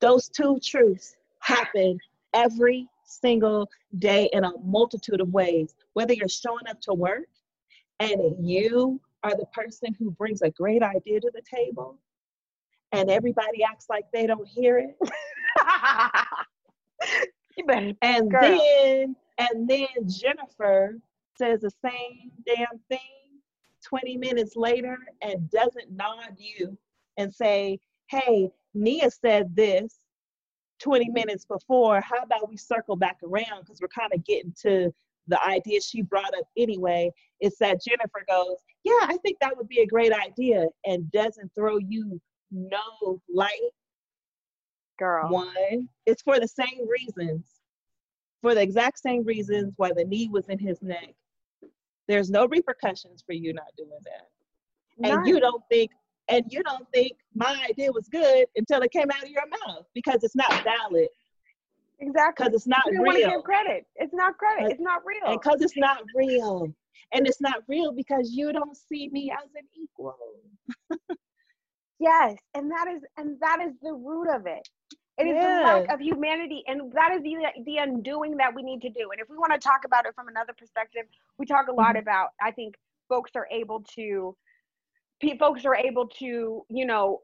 [0.00, 1.98] Those two truths happen
[2.32, 5.74] every single day in a multitude of ways.
[5.94, 7.28] Whether you're showing up to work
[8.00, 11.98] and you are the person who brings a great idea to the table
[12.92, 14.96] and everybody acts like they don't hear it.
[18.02, 18.40] And Girl.
[18.40, 20.98] then and then Jennifer
[21.36, 23.00] says the same damn thing
[23.86, 26.76] 20 minutes later and doesn't nod you
[27.18, 29.96] and say, hey, Nia said this
[30.80, 32.00] 20 minutes before.
[32.00, 33.60] How about we circle back around?
[33.60, 34.92] Because we're kind of getting to
[35.28, 37.10] the idea she brought up anyway.
[37.40, 41.50] It's that Jennifer goes, Yeah, I think that would be a great idea, and doesn't
[41.54, 42.20] throw you
[42.50, 43.50] no light
[44.98, 45.30] Girl.
[45.30, 47.46] one, it's for the same reasons,
[48.42, 51.14] for the exact same reasons why the knee was in his neck.
[52.08, 55.08] There's no repercussions for you not doing that.
[55.08, 55.90] And you don't think,
[56.28, 59.86] and you don't think my idea was good until it came out of your mouth
[59.94, 61.08] because it's not valid,
[62.00, 62.44] exactly.
[62.44, 63.86] because it's not You don't want to real, give credit.
[63.96, 64.70] It's not credit.
[64.70, 65.32] It's not real.
[65.32, 66.74] and because it's not real.
[67.12, 70.16] And it's not real because you don't see me as an equal.
[72.00, 74.68] Yes, and that is and that is the root of it.
[75.16, 78.82] It is the lack of humanity, and that is the the undoing that we need
[78.82, 79.10] to do.
[79.12, 81.04] And if we want to talk about it from another perspective,
[81.38, 82.00] we talk a lot Mhm.
[82.00, 82.30] about.
[82.42, 82.74] I think
[83.08, 84.36] folks are able to,
[85.38, 87.22] folks are able to, you know,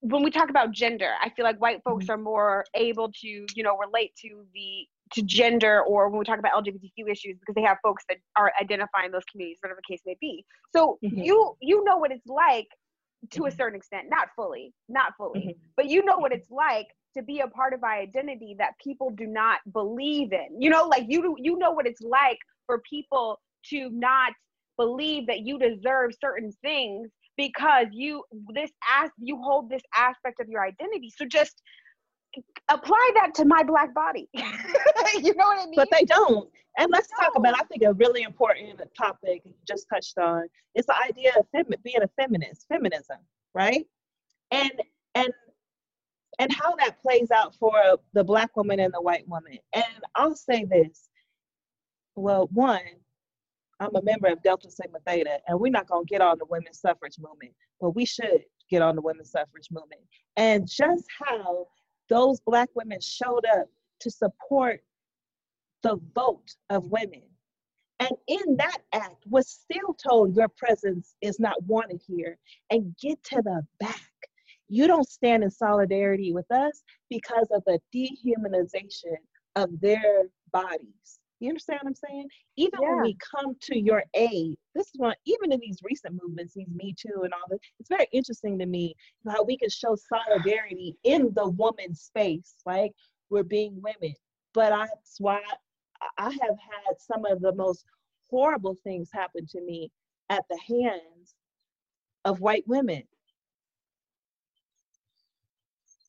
[0.00, 3.62] when we talk about gender, I feel like white folks are more able to, you
[3.64, 7.62] know, relate to the to gender, or when we talk about LGBTQ issues, because they
[7.62, 10.44] have folks that are identifying those communities, whatever the case may be.
[10.70, 11.24] So Mhm.
[11.24, 12.68] you you know what it's like
[13.30, 13.56] to a Mhm.
[13.56, 15.56] certain extent, not fully, not fully, Mhm.
[15.76, 19.10] but you know what it's like to be a part of our identity that people
[19.10, 20.60] do not believe in.
[20.60, 24.32] You know, like you you know what it's like for people to not
[24.76, 30.48] believe that you deserve certain things because you this as you hold this aspect of
[30.48, 31.10] your identity.
[31.16, 31.62] So just
[32.68, 34.28] apply that to my black body.
[34.34, 35.74] you know what I mean?
[35.76, 36.48] but they don't.
[36.78, 40.44] And let's talk about, I think, a really important topic you just touched on.
[40.74, 41.46] It's the idea of
[41.82, 43.18] being a feminist, feminism,
[43.54, 43.84] right?
[44.52, 44.72] And
[45.14, 45.28] and
[46.38, 47.72] and how that plays out for
[48.12, 49.58] the black woman and the white woman.
[49.74, 51.08] And I'll say this.
[52.14, 52.80] Well, one,
[53.80, 56.80] I'm a member of Delta Sigma Theta, and we're not gonna get on the women's
[56.80, 60.02] suffrage movement, but we should get on the women's suffrage movement.
[60.36, 61.66] And just how
[62.08, 63.66] those black women showed up
[64.00, 64.80] to support
[65.82, 67.22] the vote of women.
[68.00, 72.38] And in that act was still told your presence is not wanted here
[72.70, 74.00] and get to the back.
[74.68, 79.16] You don't stand in solidarity with us because of the dehumanization
[79.56, 81.20] of their bodies.
[81.40, 82.28] You understand what I'm saying?
[82.56, 86.54] Even when we come to your aid, this is one, even in these recent movements,
[86.54, 88.94] these Me Too and all this, it's very interesting to me
[89.28, 92.92] how we can show solidarity in the woman space, like
[93.30, 94.14] we're being women.
[94.54, 95.40] But I, that's why
[96.00, 97.84] I- I have had some of the most
[98.30, 99.90] horrible things happen to me
[100.30, 101.34] at the hands
[102.24, 103.02] of white women,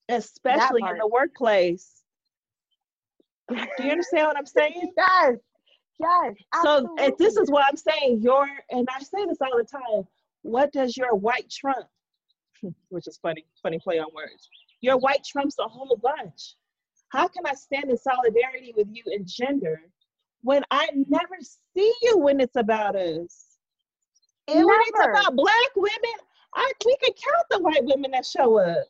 [0.10, 1.99] especially in the workplace.
[3.50, 4.92] Do you understand what I'm saying?
[4.98, 5.36] yes,
[6.00, 6.34] yes.
[6.64, 8.22] So and this is what I'm saying.
[8.22, 10.08] Your and I say this all the time.
[10.44, 11.88] What does your white trump?
[12.90, 14.50] Which is funny, funny play on words.
[14.82, 16.56] Your white trumps a whole bunch.
[17.10, 19.82] How can I stand in solidarity with you in gender
[20.42, 21.38] when I never
[21.76, 23.46] see you when it's about us?
[24.48, 26.20] And when it's about black women,
[26.56, 28.86] I we can count the white women that show up.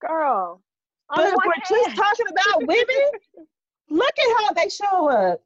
[0.00, 0.62] girl.
[1.08, 3.46] But if we're just talking about women,
[3.90, 5.40] look at how they show up.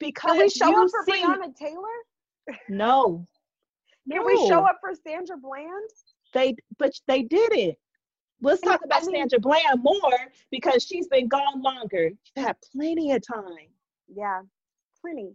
[0.00, 2.58] Because Can we show up for see, Breonna Taylor?
[2.68, 3.26] no,
[4.10, 5.88] Can we show up for Sandra Bland?
[6.34, 7.78] They but they did it.
[8.42, 10.18] Let's And talk I about mean- Sandra Bland more
[10.50, 12.10] because she's been gone longer.
[12.36, 13.68] You've had plenty of time.
[14.14, 14.40] Yeah,
[15.00, 15.30] plenty.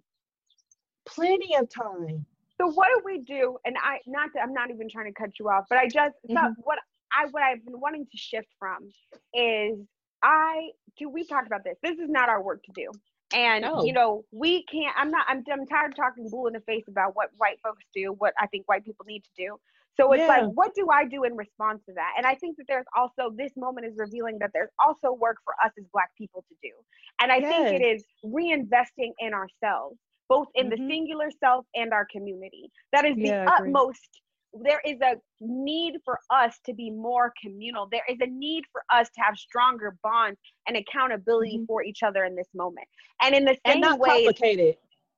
[1.08, 2.26] Plenty of time.
[2.60, 3.58] So what do we do?
[3.66, 6.16] And I not to, I'm not even trying to cut you off, but I just
[6.28, 6.54] so Mhm.
[6.60, 6.78] what
[7.14, 8.94] I what I've been wanting to shift from
[9.34, 9.80] is
[10.24, 11.78] I do we talk about this.
[11.84, 12.92] This is not our work to do.
[13.34, 13.86] And No.
[13.86, 16.86] you know, we can't I'm not I'm I'm tired of talking bull in the face
[16.88, 19.58] about what white folks do, what I think white people need to do.
[20.00, 20.28] So it's Yeah.
[20.28, 22.14] like, what do I do in response to that?
[22.18, 25.54] And I think that there's also this moment is revealing that there's also work for
[25.64, 26.72] us as Black people to do.
[27.22, 29.98] And I think it is reinvesting in ourselves,
[30.30, 30.88] both in the Mhm.
[30.88, 32.72] singular self and our community.
[32.94, 33.58] That is the Yeah, agree.
[33.58, 34.22] utmost.
[34.54, 37.88] There is a need for us to be more communal.
[37.92, 41.68] There is a need for us to have stronger bonds and accountability Mhm.
[41.68, 42.88] for each other in this moment.
[43.22, 44.78] And in the same and not way, complicated.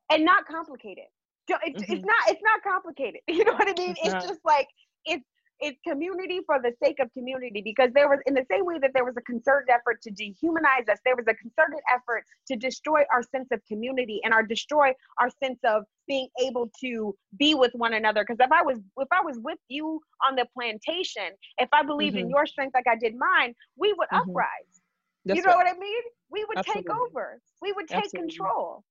[0.09, 1.05] and not complicated.
[1.47, 2.05] It's, it's Mhm.
[2.05, 3.21] not it's not complicated.
[3.27, 3.95] You know what I mean?
[4.03, 4.67] It's It's, just like
[5.05, 5.25] it's
[5.61, 8.91] it's community for the sake of community because there was in the same way that
[8.93, 13.03] there was a concerted effort to dehumanize us, there was a concerted effort to destroy
[13.13, 17.71] our sense of community and our destroy our sense of being able to be with
[17.75, 18.23] one another.
[18.27, 22.17] Because if I was if I was with you on the plantation, if I believed
[22.17, 22.29] in Mhm.
[22.29, 24.33] your strength like I did mine, we would Mhm.
[24.35, 24.81] uprise
[25.25, 25.57] That's you know right.
[25.57, 26.01] what I mean?
[26.29, 27.39] We would take over.
[27.61, 28.13] We would take Absolutely.
[28.13, 28.83] control.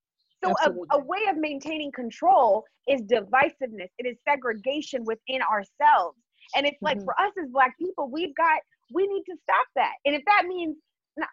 [0.43, 3.91] So a, a way of maintaining control is divisiveness.
[3.99, 6.19] It is segregation within ourselves.
[6.55, 7.05] And it's like Mhm.
[7.05, 8.61] for us as black people, we've got
[8.93, 9.95] we need to stop that.
[10.05, 10.77] And if that means
[11.17, 11.29] not,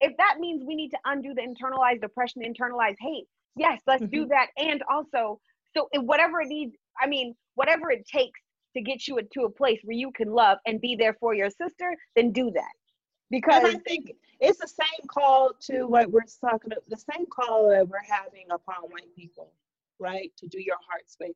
[0.00, 4.26] if that means we need to undo the internalized oppression, internalized hate, yes, let's do
[4.26, 4.28] Mhm.
[4.28, 4.50] that.
[4.56, 5.40] And also,
[5.76, 8.40] so whatever it needs, I mean, whatever it takes
[8.74, 11.50] to get you to a place where you can love and be there for your
[11.50, 12.72] sister, then do that.
[13.30, 17.26] Because And I think it's the same call to what we're talking about, the same
[17.26, 19.52] call that we're having upon white people,
[19.98, 20.30] right?
[20.36, 21.34] To do your heart space,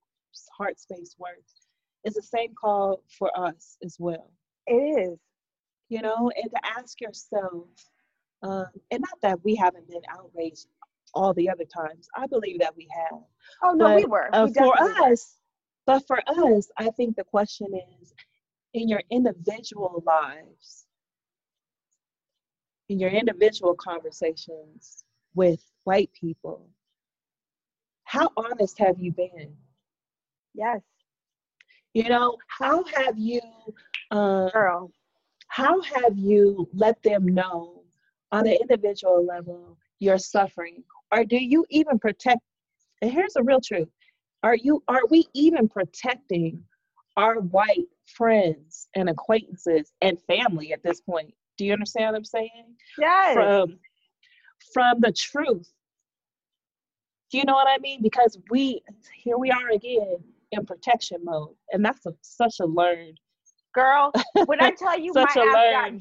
[0.57, 1.42] heart space work.
[2.04, 4.32] It's the same call for us as well,
[4.66, 5.18] it is.
[5.88, 7.66] you know, and to ask yourself,
[8.42, 10.66] um, and not that we haven't been outraged
[11.14, 12.08] all the other times.
[12.16, 13.20] I believe that we have.
[13.62, 14.30] Oh no, we But, were.
[14.32, 15.12] Uh, for definitely were.
[15.12, 15.37] us,
[15.87, 17.68] but for us, I think the question
[18.00, 18.14] is
[18.74, 20.87] in your individual lives,
[22.88, 26.68] in your individual conversations with white people,
[28.04, 29.56] how honest have you been?
[30.54, 30.82] Yes,
[31.94, 33.40] You know, how have you,
[34.11, 34.92] um, girl.
[35.48, 37.83] how have you let them know
[38.31, 42.40] on an individual level you're suffering, or do you even protect?
[43.03, 43.88] And here's the real truth:
[44.42, 46.62] Are you, are we even protecting
[47.16, 51.35] our white friends and acquaintances and family at this point?
[51.57, 52.77] Do you understand what I'm saying?
[52.98, 53.35] Yes.
[53.35, 53.79] from
[54.72, 55.72] from the truth.
[57.31, 58.03] Do you know what I mean?
[58.03, 58.83] Because we
[59.14, 60.18] here we are again
[60.52, 63.18] in protection mode, and that's a, such a learned.
[63.74, 64.12] Girl,
[64.46, 65.32] when I tell you my ass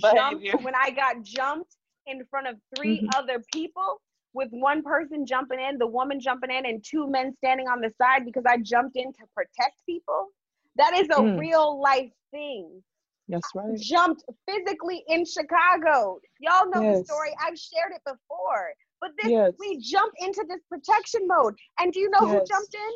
[0.02, 3.16] got jumped, when I got jumped in front of 3 Mhm.
[3.16, 4.02] other people
[4.34, 7.92] with one person jumping in, the woman jumping in, and two men standing on the
[8.02, 10.30] side because I jumped in to protect people,
[10.76, 11.38] that is a Mm.
[11.38, 12.84] real life thing.
[13.30, 13.76] That's right.
[13.78, 16.20] Jumped physically in Chicago.
[16.40, 17.32] Y'all know the story.
[17.42, 18.74] I've shared it before.
[19.02, 19.54] But this Yes.
[19.60, 21.56] we jump into this protection mode.
[21.80, 22.92] And do you know who jumped in?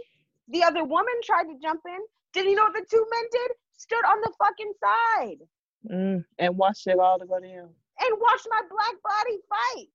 [0.52, 2.00] The other woman tried to jump in.
[2.34, 3.52] Did you know what the two men did?
[3.78, 5.38] Stood on the fucking side
[5.92, 7.74] Mm, and watched it all to go down.
[8.00, 9.88] and watched my black body fight.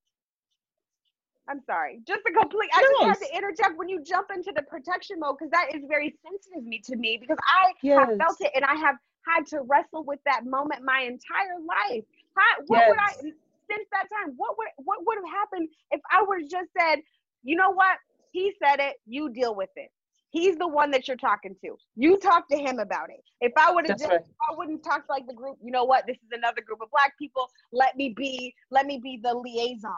[1.48, 2.00] I'm sorry.
[2.06, 5.36] Just a complete I just had to interject when you jump into the protection mode
[5.38, 8.00] because that is very sensitive me to me because I Yes.
[8.00, 8.96] have felt it and I have
[9.28, 12.02] had to wrestle with that moment my entire life.
[12.36, 13.34] How, what would I Yes.
[13.70, 14.34] since that time?
[14.36, 16.98] What would what would have happened if I would have just said,
[17.44, 17.96] you know what?
[18.32, 18.96] He said it.
[19.06, 19.90] You deal with it.
[20.30, 21.76] He's the one that you're talking to.
[21.94, 23.22] You talk to him about it.
[23.40, 24.20] If I would have right.
[24.20, 25.56] I wouldn't talk to like the group.
[25.62, 26.04] You know what?
[26.06, 27.48] This is another group of black people.
[27.72, 28.54] Let me be.
[28.70, 29.92] Let me be the liaison.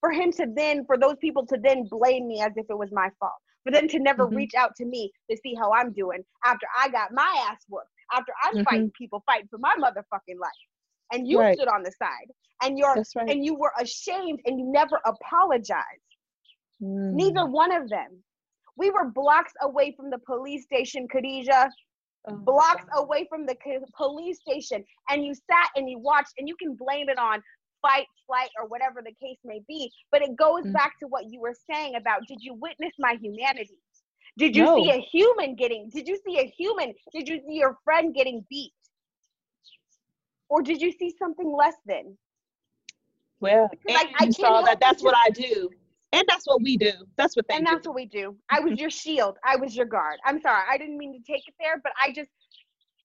[0.00, 2.90] For him to then, for those people to then blame me as if it was
[2.92, 3.32] my fault.
[3.64, 4.36] For them to never Mhm.
[4.36, 7.86] reach out to me to see how I'm doing after I got my ass whooped.
[8.12, 8.64] After I'm Mhm.
[8.64, 10.50] fighting people, fighting for my motherfucking life,
[11.12, 11.56] and you Right.
[11.56, 12.30] stood on the side,
[12.62, 13.30] and you're right.
[13.30, 16.16] and you were ashamed, and you never apologized.
[16.80, 17.12] Mm.
[17.12, 18.24] Neither one of them.
[18.76, 21.68] We were blocks away from the police station, Kadija.
[22.28, 23.04] Oh Blocks God.
[23.04, 23.56] away from the
[23.96, 27.42] police station, and you sat and you watched, and you can blame it on
[27.82, 29.90] fight, flight, or whatever the case may be.
[30.12, 30.72] But it goes Mm.
[30.72, 33.76] back to what you were saying about did you witness my humanity?
[34.38, 36.94] Did you see a human getting, did you see a human?
[37.12, 38.72] Did you see your friend getting beat?
[40.48, 42.16] Or did you see something less than?
[43.40, 45.70] Well, I- saw that that's what I do.
[46.12, 46.92] And that's what we do.
[47.16, 47.72] That's what they and do.
[47.72, 48.36] that's what we do.
[48.50, 49.38] I was your shield.
[49.44, 50.18] I was your guard.
[50.26, 50.62] I'm sorry.
[50.70, 52.28] I didn't mean to take it there, but I just,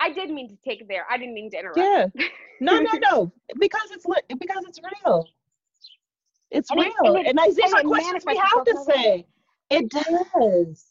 [0.01, 1.05] I did mean to take it there.
[1.10, 1.78] I didn't mean to interrupt.
[1.80, 2.08] Yeah.
[2.60, 3.32] No, no, no.
[3.60, 4.03] Because it's
[4.39, 5.28] because it's real.
[6.49, 7.16] It's And it- real.
[7.16, 9.28] and it- And, these and are questions we have to that say.
[9.70, 10.86] It does.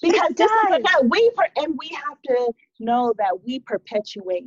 [0.00, 0.78] Because this is does.
[0.78, 4.44] about we per- and we have to know that we perpetuate.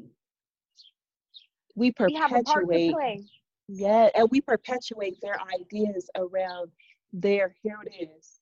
[1.76, 2.94] We We have a part to perpetuate.
[2.94, 3.24] play.
[3.70, 6.72] Yeah, and we perpetuate their ideas around
[7.14, 8.40] their here it is.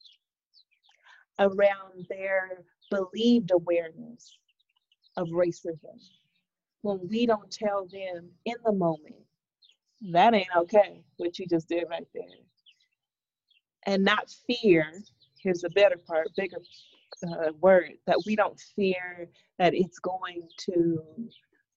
[1.40, 4.32] Around their believed awareness.
[5.18, 6.00] of racism
[6.84, 9.16] when we don't tell them in the moment
[10.14, 12.24] that ain't okay what you just did right there
[13.88, 14.88] and not fear
[15.42, 16.60] here's the better part bigger
[17.28, 21.00] uh, word that we don't fear that it's going to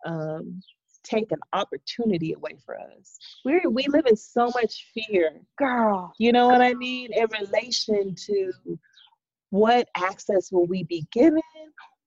[0.06, 0.60] um,
[1.08, 3.18] take an opportunity away for us.
[3.44, 6.12] We we live in so much fear, girl.
[6.18, 8.52] You know what I mean in relation to
[9.50, 11.40] what access will we be given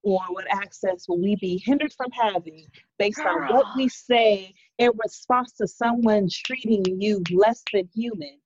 [0.03, 2.65] or what access will we be hindered from having
[2.97, 3.43] based girl.
[3.43, 8.39] on what we say in response to someone treating you less than human.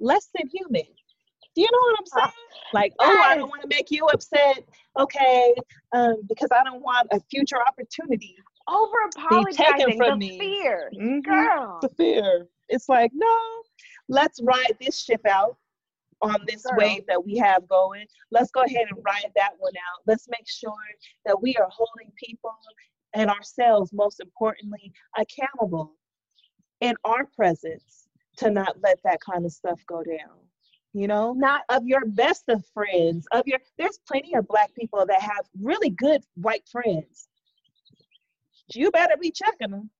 [0.00, 0.86] Less than human.
[1.54, 2.34] Do you know what I'm saying?
[2.72, 4.64] Like, oh, I don't want to make you upset.
[4.98, 5.54] Okay,
[5.92, 8.36] um, because I don't want a future opportunity
[8.70, 9.98] over apologizing.
[9.98, 10.38] The me.
[10.38, 11.20] fear, mm-hmm.
[11.20, 11.78] girl.
[11.82, 12.46] The fear.
[12.68, 13.38] It's like, no,
[14.08, 15.56] let's ride this ship out
[16.22, 16.78] on this girl.
[16.78, 18.06] wave that we have going.
[18.30, 20.02] Let's go ahead and ride that one out.
[20.06, 20.72] Let's make sure
[21.26, 22.54] that we are holding people
[23.14, 25.94] and ourselves, most importantly, accountable
[26.80, 28.06] in our presence
[28.36, 30.38] to not let that kind of stuff go down
[30.92, 35.04] you know not of your best of friends of your there's plenty of black people
[35.06, 37.28] that have really good white friends
[38.74, 39.90] you better be checking them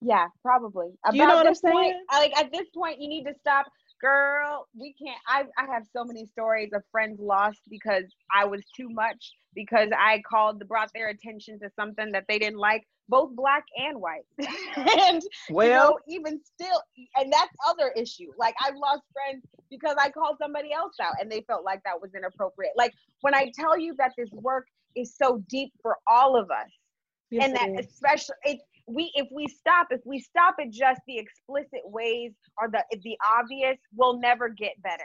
[0.00, 3.24] yeah probably About you know what i'm saying point, like at this point you need
[3.24, 3.66] to stop
[4.00, 8.62] girl we can't I, I have so many stories of friends lost because i was
[8.76, 13.34] too much because i called brought their attention to something that they didn't like both
[13.34, 14.24] black and white.
[14.76, 16.82] and well, you know, even still,
[17.16, 18.30] and that's other issue.
[18.38, 22.00] Like I've lost friends because I called somebody else out and they felt like that
[22.00, 22.72] was inappropriate.
[22.76, 26.70] Like when I tell you that this work is so deep for all of us,
[27.34, 31.18] yes, and that especially it's we if we stop if we stop at just the
[31.18, 35.04] explicit ways or the the obvious, we'll never get better.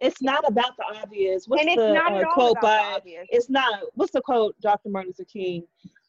[0.00, 1.44] It's not about the obvious.
[1.46, 2.98] What's and the uh, quote by?
[3.04, 3.80] It's not.
[3.94, 4.88] What's the quote, Dr.
[4.88, 5.64] Martin Luther King?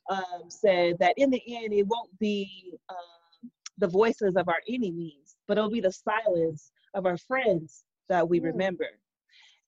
[0.10, 5.36] um, said that in the end, it won't be um, the voices of our enemies,
[5.48, 8.46] but it'll be the silence of our friends that we mm.
[8.46, 8.88] remember.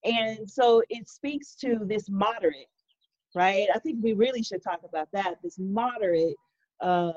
[0.04, 2.68] And so it speaks to this moderate,
[3.38, 3.68] right?
[3.74, 6.36] I think we really should talk about that this moderate
[6.82, 7.14] uh,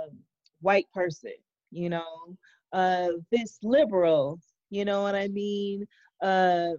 [0.60, 1.32] white person,
[1.70, 2.36] you know,
[2.74, 5.86] uh, this liberal, you know what I mean?
[6.22, 6.72] Uh,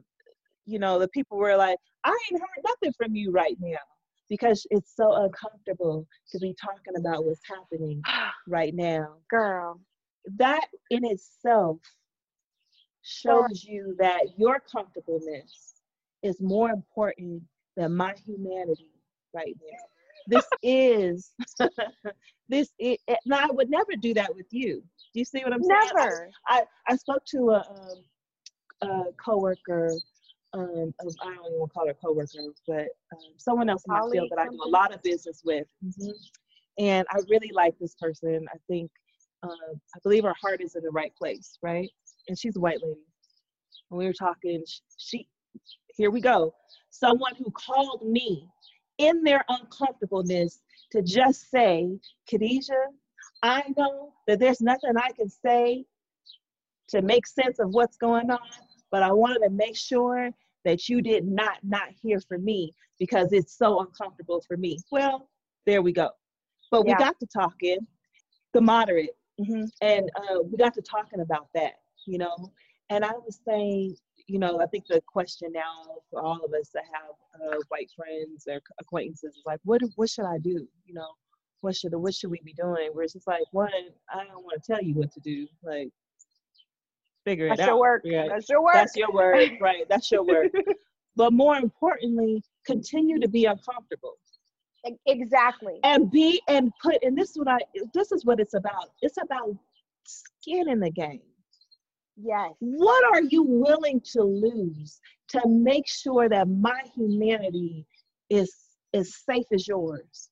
[0.68, 3.78] you know, the people were like, I ain't heard nothing from you right now
[4.30, 8.02] because it's so uncomfortable to be talking about what's happening
[8.48, 9.16] right now.
[9.30, 9.82] Girl.
[10.38, 11.80] That in itself
[13.02, 15.82] shows you that your comfortableness
[16.22, 17.42] is more important
[17.76, 18.91] than my humanity
[19.34, 19.78] right now.
[20.28, 21.32] This is
[22.50, 24.84] this is, now I would never do that with you.
[25.14, 25.80] Do you see what I'm saying?
[25.96, 26.30] Never.
[26.48, 27.66] I, I, spoke to a,
[28.82, 29.92] um, a coworker
[30.54, 34.30] um, of, I don't even call her coworker, but um, someone else in my field
[34.32, 35.68] that I do a lot of business with.
[35.84, 36.12] Mm-hmm.
[36.80, 38.46] And I really like this person.
[38.54, 38.92] I think,
[39.44, 41.90] uh, I believe her heart is in the right place, right?
[42.28, 43.00] And she's a white lady.
[43.90, 44.64] And we were talking,
[44.98, 45.28] she,
[45.96, 46.54] here we go.
[46.90, 48.48] Someone who called me
[49.02, 51.98] in their uncomfortableness to just say,
[52.32, 52.78] Kadija,
[53.44, 55.86] I know that there's nothing I can say
[56.90, 58.40] to make sense of what's going on,
[58.92, 60.30] but I wanted to make sure
[60.66, 64.78] that you did not not hear from me because it's so uncomfortable for me.
[64.92, 65.28] Well,
[65.66, 66.10] there we go.
[66.70, 66.96] But yeah.
[66.98, 67.80] we got to talking,
[68.54, 69.64] the moderate, mm-hmm.
[69.82, 71.74] and uh, we got to talking about that,
[72.06, 72.52] you know.
[72.90, 73.96] And I was saying,
[74.28, 77.90] you know, I think the question now for all of us that have uh, white
[77.96, 80.68] friends or acquaintances is like, what what should I do?
[80.86, 81.08] You know,
[81.62, 82.90] what should what should we be doing?
[82.94, 83.72] Where it's just like, one,
[84.10, 85.48] I don't want to tell you what to do.
[85.64, 85.90] Like,
[87.26, 87.68] figure That's it out.
[87.68, 88.04] Your work.
[88.06, 88.30] Right.
[88.30, 88.74] That's your work.
[88.74, 89.50] That's your work.
[89.62, 89.86] Right.
[89.90, 90.52] That's your work.
[91.16, 94.18] but more importantly, continue to be uncomfortable.
[95.06, 95.80] Exactly.
[95.84, 97.60] And be and put and this is what I
[97.94, 98.92] this is what it's about.
[99.02, 99.56] It's about
[100.06, 101.22] skin in the game.
[102.24, 102.52] Yes.
[102.60, 105.00] What are you willing to lose
[105.30, 107.86] to make sure that my humanity
[108.30, 108.54] is
[108.94, 110.30] as safe as yours?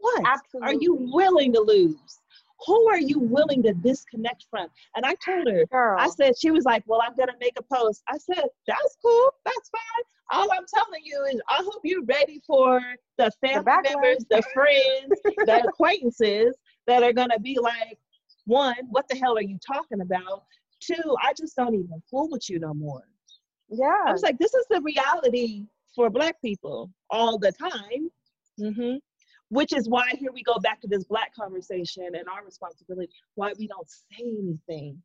[0.00, 0.68] What Absolutely.
[0.68, 2.20] are you willing to lose?
[2.66, 4.68] who are you willing to disconnect from?
[4.96, 5.98] And I told her, Girl.
[5.98, 8.02] I said, she was like, well, I'm going to make a post.
[8.08, 9.30] I said, that's cool.
[9.44, 10.04] That's fine.
[10.32, 12.80] All I'm telling you is I hope you're ready for
[13.18, 16.56] the family the members, the friends, the acquaintances
[16.86, 17.98] that are going to be like,
[18.46, 20.44] one, what the hell are you talking about?
[20.80, 23.04] Two, I just don't even fool with you no more.
[23.70, 24.04] Yeah.
[24.06, 28.10] I was like, this is the reality for black people all the time.
[28.60, 28.96] Mm-hmm
[29.54, 33.52] which is why here we go back to this black conversation and our responsibility why
[33.58, 35.00] we don't say anything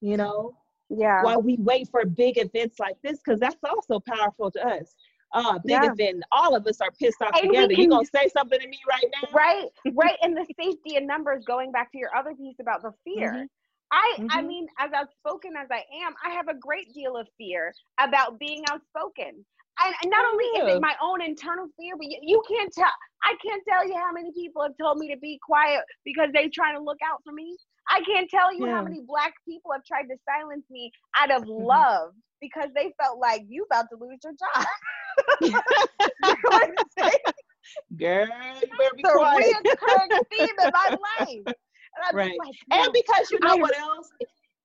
[0.00, 0.56] you know
[0.88, 4.94] yeah why we wait for big events like this because that's also powerful to us
[5.34, 5.94] uh bigger Yeah.
[5.96, 7.72] than all of us are pissed off And together.
[7.72, 9.28] You can- gonna say something to me right now?
[9.34, 12.92] right right and the safety in numbers going back to your other piece about the
[13.04, 13.48] fear Mhm.
[13.92, 14.46] i i Mhm.
[14.46, 18.62] mean as outspoken as i am i have a great deal of fear about being
[18.70, 19.44] outspoken
[19.82, 22.90] and, and not only is it my own internal fear but you, you can't tell
[23.24, 26.50] i can't tell you how many people have told me to be quiet because they're
[26.52, 27.56] trying to look out for me
[27.92, 28.74] i can't tell you Yeah.
[28.74, 31.86] how many black people have tried to silence me out of Mhm.
[31.86, 34.66] love because they felt like you about to lose your job
[36.18, 37.34] You know what I'm saying?
[37.96, 38.26] Girl,
[38.70, 39.34] you better be the quiet.
[39.34, 41.46] reoccurring theme in my life.
[41.96, 42.40] And I'm Right.
[42.40, 44.10] like, and because you know what else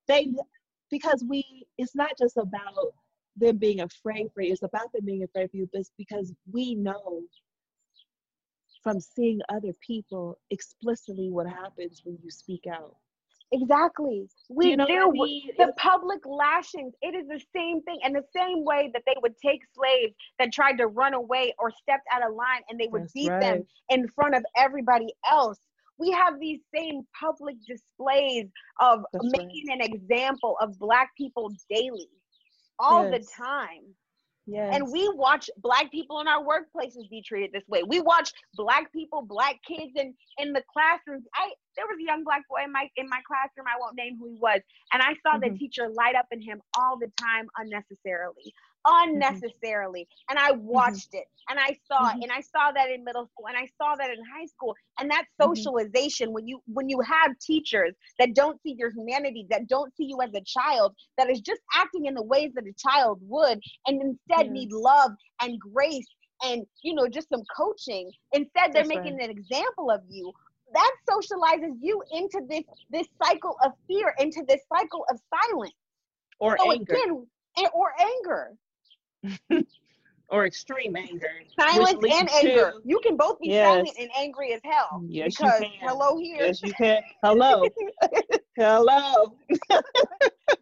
[0.08, 0.28] they
[0.90, 2.94] because we it's not just about
[3.36, 6.32] them being afraid for you it's about them being afraid for you but it's because
[6.52, 7.22] we know
[8.82, 12.96] from seeing other people explicitly what happens when you speak out
[13.52, 14.28] exactly.
[14.48, 15.08] We you know do.
[15.08, 15.50] I mean?
[15.56, 17.98] The It's- public lashings, it is the same thing.
[18.04, 21.70] And the same way that they would take slaves that tried to run away or
[21.70, 23.40] stepped out of line and they would beat right.
[23.40, 25.58] them in front of everybody else.
[25.98, 28.46] We have these same public displays
[28.80, 29.46] of That's right.
[29.46, 32.08] making an example of Black people daily,
[32.78, 33.82] all the time.
[34.48, 34.74] Yes.
[34.74, 37.82] And we watch black people in our workplaces be treated this way.
[37.84, 41.24] We watch black people, black kids in in the classrooms.
[41.34, 43.66] I there was a young black boy in my in my classroom.
[43.68, 44.60] I won't name who he was,
[44.92, 45.58] and I saw the Mhm.
[45.58, 48.52] teacher light up in him all the time unnecessarily,
[49.14, 49.38] Mm-hmm.
[49.42, 50.06] unnecessarily.
[50.28, 52.10] And I watched it, and I saw Mhm.
[52.10, 54.74] it, and I saw that in middle school, and I saw that in high school.
[54.98, 55.70] And that Mhm.
[55.70, 60.04] socialization, when you when you have teachers that don't see your humanity, that don't see
[60.04, 63.60] you as a child, that is just acting in the ways that a child would,
[63.86, 66.08] and instead need love and grace
[66.44, 69.20] and you know just some coaching instead they're That's making right.
[69.20, 70.32] an example of you
[70.72, 75.74] that socializes you into this this cycle of fear into this cycle of silence
[76.40, 77.26] or so anger again
[77.74, 78.52] or anger
[80.30, 81.30] or extreme anger.
[81.58, 82.72] Silence and anger.
[82.72, 83.66] To- you can both be Yes.
[83.66, 85.70] silent and angry as hell Yes, you because can.
[85.80, 86.46] hello here.
[86.46, 87.02] Yes you can.
[87.22, 87.64] Hello.
[88.56, 89.36] Hello.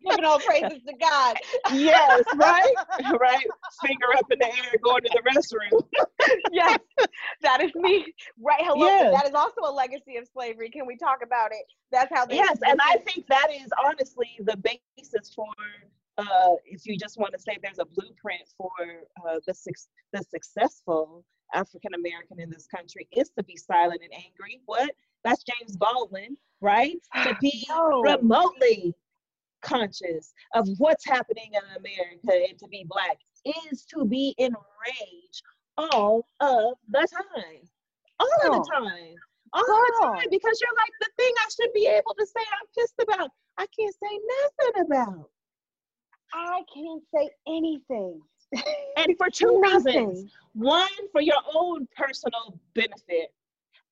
[0.07, 1.37] Giving all praises to god.
[1.73, 2.75] Yes right?
[3.19, 3.47] Right?
[3.83, 5.83] Finger up in the air going to the restroom.
[6.53, 6.79] Yes
[7.41, 8.05] that is me.
[8.39, 9.15] Right hello Yes.
[9.15, 10.69] that is also a legacy of slavery.
[10.69, 11.65] Can we talk about it?
[11.91, 15.47] That's how they yes and i think that is honestly the basis for
[16.19, 18.71] uh, if you just want to say there's a blueprint for
[19.29, 24.13] uh, the, suc- the successful african american in this country is to be silent and
[24.15, 24.91] angry what
[25.25, 28.03] that's james baldwin right to be No.
[28.03, 28.95] remotely
[29.63, 33.19] conscious of what's happening in america and to be black
[33.71, 35.43] is to be enraged
[35.79, 37.61] all of the time
[38.19, 39.15] all of the time
[39.53, 42.41] all of the time because you're like the thing I should be able to say
[42.41, 43.31] I'm pissed about.
[43.59, 45.31] I can't say nothing about.
[46.35, 48.21] I can't say anything.
[48.97, 50.33] And for two reasons.
[50.55, 53.29] One, for your own personal benefit,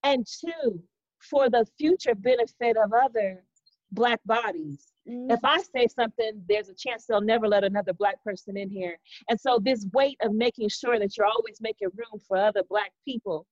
[0.03, 0.83] and two,
[1.19, 3.45] for the future benefit of other
[3.93, 4.93] black bodies.
[5.07, 8.97] If I say something, there's a chance they'll never let another black person in here.
[9.29, 12.91] And so this weight of making sure that you're always making room for other black
[13.05, 13.47] people.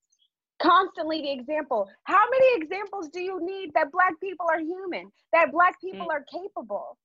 [0.62, 1.88] Constantly the example.
[2.04, 6.12] How many examples do you need that black people are human, that black people Mm.
[6.12, 6.96] are capable?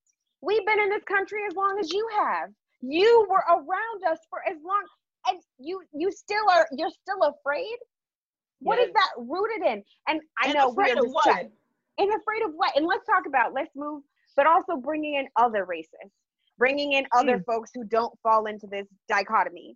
[0.42, 2.50] We've been in this country as long as you have.
[2.82, 4.84] You were around us for as long
[5.30, 7.78] and you you still are you're still afraid?
[8.60, 8.94] What is Yes.
[8.96, 9.84] that rooted in?
[10.08, 11.46] And I And know afraid we're of what?
[12.00, 12.76] and afraid of what?
[12.76, 14.04] And let's talk about let's move,
[14.36, 16.12] but also bringing in other races,
[16.58, 19.76] bringing in other folks who don't fall into this dichotomy.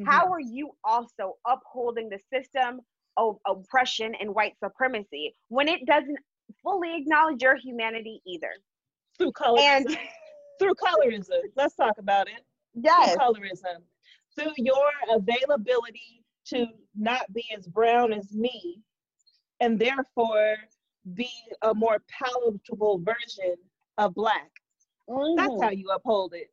[0.00, 0.10] Mm-hmm.
[0.10, 2.80] How are you also upholding the system
[3.16, 6.18] of oppression and white supremacy when it doesn't
[6.62, 8.50] fully acknowledge your humanity either?
[9.18, 9.58] Through colorism?
[9.60, 9.98] And
[10.58, 11.40] through colorism.
[11.56, 12.44] Let's talk about it.
[12.74, 13.82] yes, through colorism,
[14.38, 18.80] through your availability to not be as brown as me,
[19.60, 20.56] and therefore
[21.14, 21.30] be
[21.62, 23.56] a more palatable version
[23.98, 24.50] of black.
[25.08, 25.62] That's Mhm.
[25.62, 26.50] how you uphold it.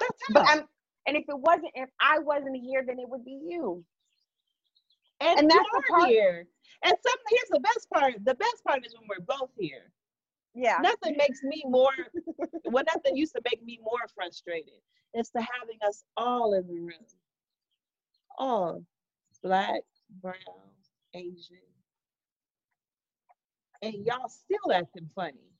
[0.00, 0.34] That's how.
[0.34, 0.68] But I'm,
[1.06, 3.84] and if it wasn't, if I wasn't here, then it would be you.
[5.20, 6.46] and, and you that's the part- here.
[6.84, 8.14] And some here's the best part.
[8.24, 9.91] The best part is when we're both here.
[10.54, 10.78] Yeah.
[10.82, 11.92] Nothing makes me more.
[12.66, 14.80] well, nothing used to make me more frustrated.
[15.14, 17.06] It's the having us all in the room.
[18.38, 18.82] All
[19.42, 19.82] black,
[20.22, 20.34] brown,
[21.14, 21.58] Asian,
[23.82, 25.51] and y'all still acting funny.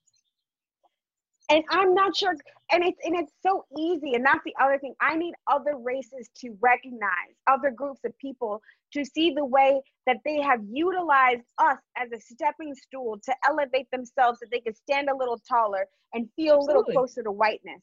[1.51, 2.35] And I'm not sure
[2.71, 6.29] and it's and it's so easy and that's the other thing I need other races
[6.39, 8.63] to recognize other groups of people
[8.93, 13.91] to see the way that they have utilized us as a stepping stool to elevate
[13.91, 17.83] themselves so they can stand a little taller and feel a little closer to whiteness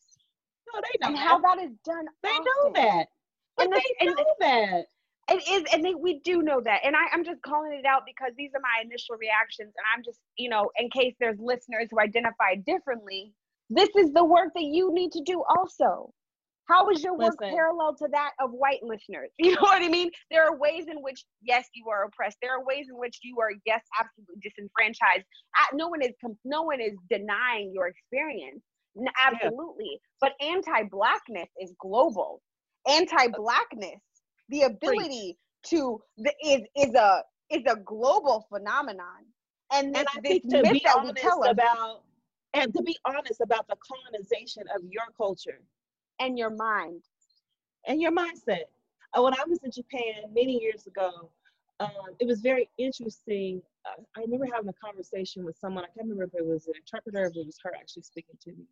[0.74, 1.28] No, they know and that.
[1.28, 2.46] how that is done they often.
[2.46, 3.08] know that.
[3.60, 4.86] and they and, know that.
[5.32, 6.80] It is, and they, we do know that.
[6.84, 9.74] And I, I'm just calling it out because these are my initial reactions.
[9.78, 13.32] And I'm just, you know, in case there's listeners who identify differently,
[13.70, 16.12] this is the work that you need to do also.
[16.68, 17.56] How is your work Listen.
[17.56, 19.32] parallel to that of white listeners?
[19.40, 20.12] You know what I mean?
[20.30, 22.38] There are ways in which, yes, you are oppressed.
[22.42, 25.26] There are ways in which you are, yes, absolutely disenfranchised.
[25.74, 26.12] No one is,
[26.46, 28.62] no one is denying your experience.
[29.20, 29.86] Absolutely.
[29.94, 29.98] Yeah.
[30.22, 32.42] But anti-blackness is global.
[32.88, 34.02] Anti-blackness,
[34.50, 39.26] the ability to the, is is a is a global phenomenon.
[39.72, 42.02] And, this, and I think to be honest about
[42.54, 45.62] and to be honest about the colonization of your culture
[46.20, 47.02] and your mind
[47.88, 48.66] and your mindset.
[49.14, 51.32] Uh, when I was in Japan many years ago,
[51.80, 53.62] um, it was very interesting.
[53.86, 55.84] Uh, I remember having a conversation with someone.
[55.84, 58.36] I can't remember if it was an interpreter or if it was her actually speaking
[58.44, 58.66] to me,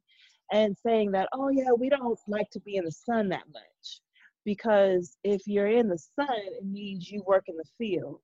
[0.52, 4.02] and saying that, oh yeah, we don't like to be in the sun that much
[4.46, 8.20] because if you're in the sun, it means you work in the field.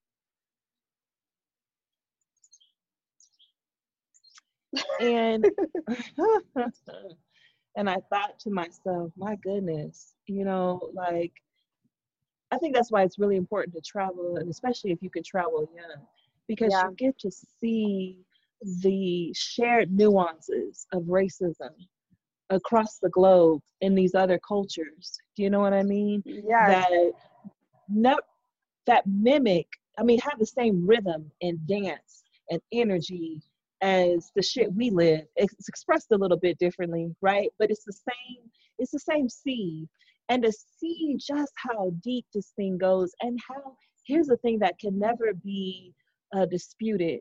[5.00, 5.46] And
[7.76, 11.32] And I thought to myself, my goodness, you know, like,
[12.52, 15.68] I think that's why it's really important to travel, and especially if you can travel
[15.76, 16.06] young,
[16.48, 16.84] because yeah.
[16.88, 18.20] you get to see
[18.82, 21.72] the shared nuances of racism
[22.52, 25.18] across the globe in these other cultures.
[25.36, 26.22] Do you know what I mean?
[26.26, 26.68] Yeah.
[26.68, 27.12] That
[27.90, 28.20] no,
[28.86, 29.68] that mimic.
[29.98, 33.42] I mean, have the same rhythm and dance and energy
[33.84, 35.26] as the shit we live.
[35.36, 37.50] It's expressed a little bit differently, right?
[37.60, 39.88] But it's the same, it's the same seed.
[40.30, 43.76] And to see just how deep this thing goes and how
[44.06, 45.94] here's the thing that can never be
[46.36, 47.20] uh, disputed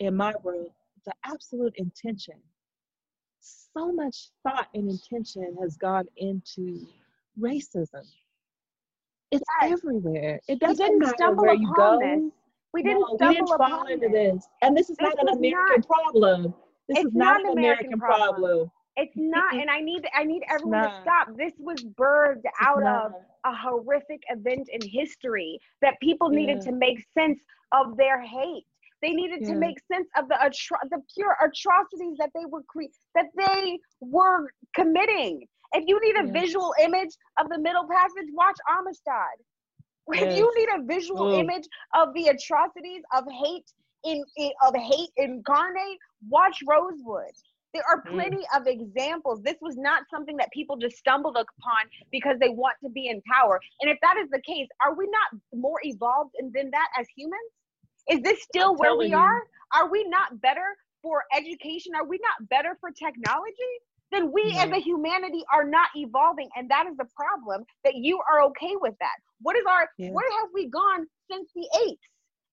[0.00, 0.70] in my world
[1.08, 2.34] the absolute intention.
[3.40, 6.86] So much thought and intention has gone into
[7.40, 8.04] racism.
[9.30, 9.72] It's yes.
[9.72, 10.40] everywhere.
[10.48, 11.98] It doesn't matter where you go.
[12.00, 12.32] This.
[12.72, 14.46] We didn't no, we didn't fall into this.
[14.62, 16.54] And this is this not an American not, problem.
[16.88, 18.40] This is not, an American, American problem.
[18.40, 18.70] problem.
[18.96, 21.28] It's not, and I need I need everyone to stop.
[21.36, 23.06] This was birthed it's out not.
[23.06, 23.12] of
[23.44, 26.70] a horrific event in history that people needed yeah.
[26.70, 27.38] to make sense
[27.72, 28.64] of their hate.
[29.00, 29.52] They needed yeah.
[29.52, 33.78] to make sense of the atro- the pure atrocities that they were cre- that they
[34.00, 35.46] were committing.
[35.74, 36.44] If you need a yes.
[36.46, 39.38] visual image of the Middle Passage, watch Amistad.
[40.12, 40.32] Yes.
[40.32, 43.70] If you need a visual image of the atrocities of hate
[44.04, 45.98] in, in, of hate incarnate,
[46.28, 47.32] watch Rosewood.
[47.74, 48.12] There are mm.
[48.12, 48.60] plenty mm.
[48.60, 49.42] of examples.
[49.42, 53.20] This was not something that people just stumbled upon because they want to be in
[53.30, 53.60] power.
[53.80, 57.50] And if that is the case, are we not more evolved than that as humans?
[58.10, 59.16] Is this still I'm where we you.
[59.16, 59.42] are?
[59.74, 61.92] Are we not better for education?
[61.94, 63.52] Are we not better for technology?
[64.10, 64.60] Then we no.
[64.60, 68.74] as a humanity are not evolving and that is the problem that you are okay
[68.80, 70.10] with that what is our yeah.
[70.10, 72.00] where have we gone since the eighth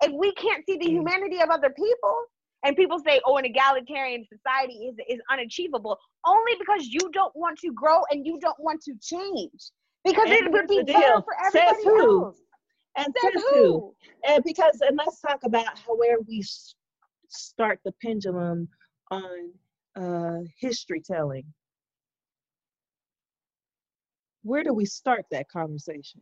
[0.03, 2.17] if we can't see the humanity of other people
[2.63, 7.57] and people say oh an egalitarian society is is unachievable only because you don't want
[7.59, 9.71] to grow and you don't want to change
[10.03, 12.25] because and it would be better for everybody says who?
[12.25, 12.37] else
[12.97, 13.63] and says, says who?
[13.63, 13.95] who
[14.27, 16.43] and because and let's talk about how where we
[17.29, 18.67] start the pendulum
[19.11, 19.51] on
[19.95, 21.45] uh, history telling,
[24.43, 26.21] where do we start that conversation?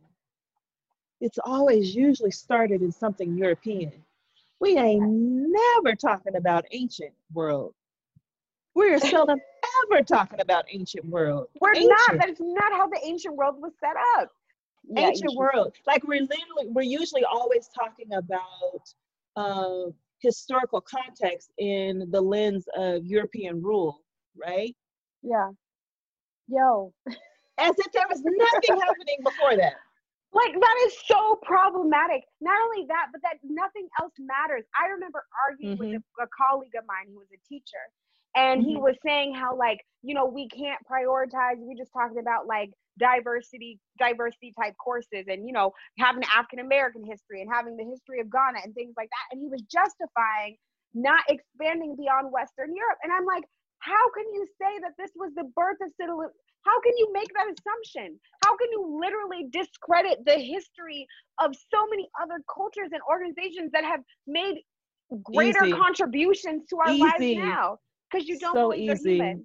[1.20, 3.92] It's always usually started in something European.
[4.60, 7.74] We ain't never talking about ancient world.
[8.74, 9.38] We're seldom
[9.90, 11.48] ever talking about ancient world.
[11.60, 11.90] We're ancient.
[11.90, 12.18] not.
[12.18, 14.30] That's not how the ancient world was set up.
[14.88, 15.74] Yeah, ancient, ancient world.
[15.86, 18.82] Like we're literally, we're usually always talking about
[19.36, 19.90] uh,
[20.24, 24.00] historical context in the lens of European rule,
[24.40, 24.74] right?
[25.22, 25.50] Yeah.
[26.48, 26.92] Yo.
[27.58, 29.74] As if there was nothing happening before that.
[30.32, 32.26] Like that is so problematic.
[32.40, 34.64] Not only that, but that nothing else matters.
[34.74, 35.94] I remember arguing mm-hmm.
[35.94, 37.84] with a, a, colleague of mine who was a teacher,
[38.36, 38.70] and mm-hmm.
[38.70, 41.58] he was saying how like you know we can't prioritize.
[41.58, 47.04] We just talking about like diversity diversity type courses and you know having african american
[47.04, 50.56] history and having the history of ghana and things like that and he was justifying
[50.94, 53.42] not expanding beyond western europe and i'm like
[53.80, 56.30] how can you say that this was the birth of citizen
[56.62, 61.06] how can you make that assumption how can you literally discredit the history
[61.40, 64.62] of so many other cultures and organizations that have made
[65.22, 65.76] greater easy.
[65.76, 67.02] contributions to our easy.
[67.02, 67.78] lives now
[68.14, 69.36] because you don't so believe easy.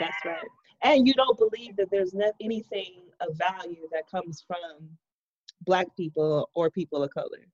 [0.00, 0.36] that's right.
[0.84, 4.88] And you don't believe that there's not anything of value that comes from
[5.62, 7.48] black people or people of color.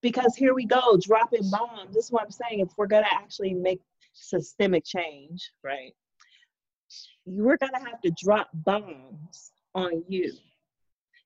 [0.00, 1.94] Because here we go dropping bombs.
[1.94, 2.60] This is what i'm saying.
[2.60, 3.80] If we're going to actually make
[4.14, 5.94] systemic change right
[7.26, 10.32] you're going to have to drop bombs on you.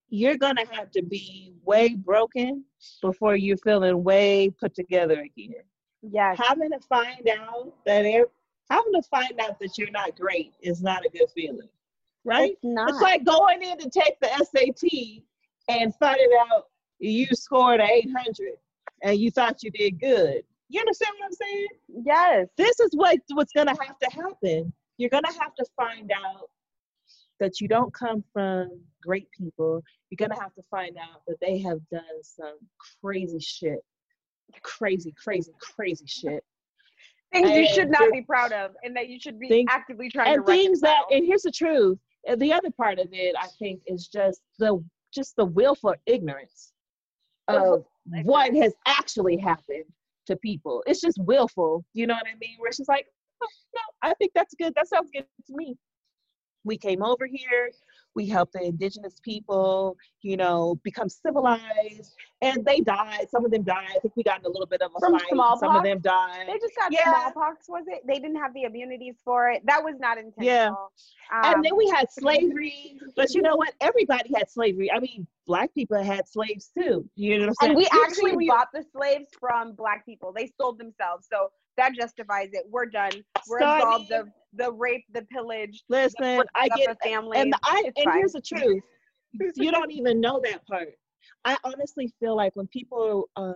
[0.08, 2.64] You're gonna have to be way broken
[3.02, 5.64] before you're feeling way put together again.
[6.10, 6.38] Yes.
[6.46, 8.30] Having to find out that it,
[8.70, 11.68] having to find out that you're not great is not a good feeling,
[12.24, 12.52] right?
[12.52, 12.90] It's not.
[12.90, 15.22] It's like going in to take the SAT
[15.68, 16.66] and finding out
[16.98, 18.52] you scored an 800
[19.02, 20.42] and you thought you did good.
[20.68, 21.66] You understand what I'm saying?
[22.04, 22.48] yes.
[22.56, 24.72] This is what what's gonna have to happen.
[24.98, 26.50] You're gonna have to find out
[27.38, 29.82] that you don't come from great people.
[30.10, 32.56] You're gonna have to find out that they have done some
[33.00, 33.84] crazy shit,
[34.62, 36.44] crazy, crazy, crazy shit,
[37.32, 40.34] Things you should not be proud of and that you should be Things- actively trying
[40.34, 41.02] and to things that.
[41.10, 41.98] And here's the truth.
[42.36, 44.82] The other part of it, I think, is just the
[45.12, 46.72] just the willful ignorance
[47.48, 47.84] of
[48.24, 49.84] what has actually happened
[50.26, 50.82] to people.
[50.86, 51.84] It's just willful.
[51.94, 52.56] You know what I mean?
[52.58, 53.06] Where it's just like,
[53.42, 54.74] oh, no, I think that's good.
[54.74, 55.76] That sounds good to me.
[56.64, 57.70] We came over here.
[58.16, 63.28] We helped the indigenous people, you know, become civilized, and they died.
[63.30, 63.90] Some of them died.
[63.94, 65.28] I think we got in a little bit of a From fight.
[65.60, 66.46] Some of them died.
[66.48, 67.04] They just got Yeah.
[67.30, 68.06] smallpox, was it?
[68.06, 69.64] They didn't have the immunities for it.
[69.66, 70.46] That was not intentional.
[70.46, 70.68] Yeah.
[71.30, 73.74] Um, and then we had slavery, but you know what?
[73.82, 74.90] Everybody had slavery.
[74.90, 77.08] I mean, black people had slaves too.
[77.16, 77.70] You know what I'm saying?
[77.72, 80.32] and we actually you- bought the slaves from black people.
[80.32, 81.28] They sold themselves.
[81.30, 82.64] So that justifies it.
[82.70, 83.12] We're done.
[83.48, 86.96] We're So, absolved of the rape, the pillage, Listen, the I get of
[87.34, 88.18] and I It's and fine.
[88.18, 88.82] here's the truth.
[89.56, 90.88] You don't even know that part.
[91.44, 93.54] I honestly feel like when people um,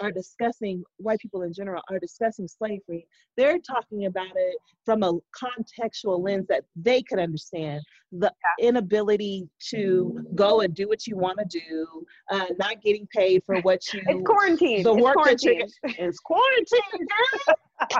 [0.00, 5.12] are discussing white people in general are discussing slavery, they're talking about it from a
[5.36, 7.82] contextual lens that they could understand.
[8.12, 13.42] The inability to go and do what you want to do, uh, not getting paid
[13.44, 14.82] for what you it's quarantine.
[14.82, 16.06] the it's work that you're quarantine.
[16.06, 17.54] it's quarantine, girl.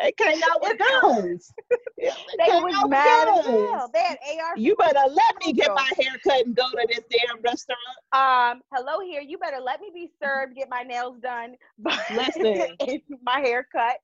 [0.00, 1.52] they came out with guns.
[1.98, 3.70] Yeah, They came was out with mad as guns.
[3.72, 3.90] hell.
[3.94, 4.58] They had AR.
[4.58, 7.80] You better let me get my hair cut and go to this damn restaurant.
[8.12, 9.22] Um, hello here.
[9.22, 11.54] You better let me be served, get my nails done,
[12.14, 12.76] Listen.
[13.22, 13.96] my hair cut.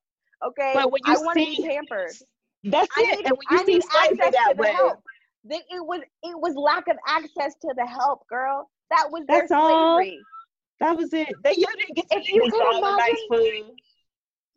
[0.45, 0.73] Okay.
[0.75, 2.13] But when I you want to be see- pampered.
[2.65, 3.17] That's I it.
[3.19, 5.01] need, and when you I see need slavery access that to the help.
[5.45, 8.71] They, it was it was lack of access to the help, girl.
[8.91, 9.99] That was That's their all.
[9.99, 10.19] slavery.
[10.81, 11.29] that was it.
[11.45, 13.71] They you didn't get to If you eat can all the nice food.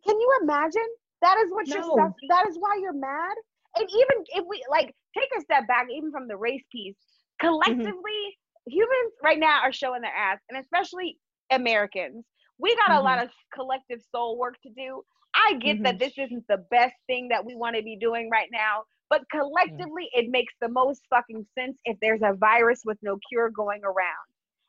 [0.08, 0.88] Can you imagine?
[1.26, 2.14] That is what you're stuff.
[2.30, 3.36] That is why you're mad.
[3.78, 7.48] And even if we like take a step back, even from the race piece, mm-hmm.
[7.48, 8.22] collectively,
[8.68, 11.18] humans right now are showing their ass, and especially
[11.52, 12.24] Americans.
[12.60, 13.26] We got a lot mm-hmm.
[13.26, 15.02] of collective soul work to do.
[15.34, 16.06] I get that mm-hmm.
[16.06, 20.10] this isn't the best thing that we want to be doing right now, but collectively,
[20.14, 24.28] it makes the most fucking sense if there's a virus with no cure going around.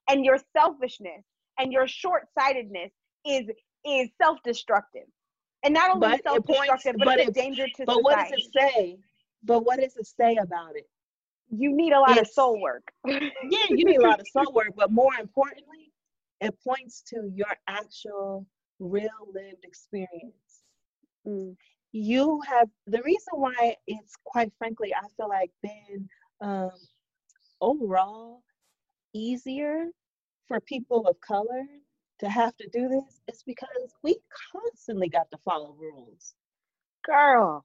[0.09, 1.23] And your selfishness
[1.59, 2.93] and your short-sightedness
[3.25, 3.47] is
[3.85, 5.07] is self-destructive.
[5.67, 8.17] And not only But it points- self-destructive, but, but it's a danger to But what
[8.19, 8.99] does it say?
[9.43, 10.89] But what does it say about it?
[11.51, 12.93] You need a lot of soul work.
[13.05, 15.93] Yeah, you need a lot of soul work, but more importantly,
[16.41, 18.47] it points to your actual
[18.79, 20.63] real lived experience.
[21.27, 21.57] Mm.
[21.91, 26.09] You have the reason why it's quite frankly, I feel like been
[26.41, 26.71] um,
[27.61, 28.43] overall
[29.13, 29.87] easier
[30.47, 31.67] for people of color
[32.21, 34.19] to have to do this is because we
[34.53, 36.35] constantly got to follow rules.
[37.05, 37.65] Girl,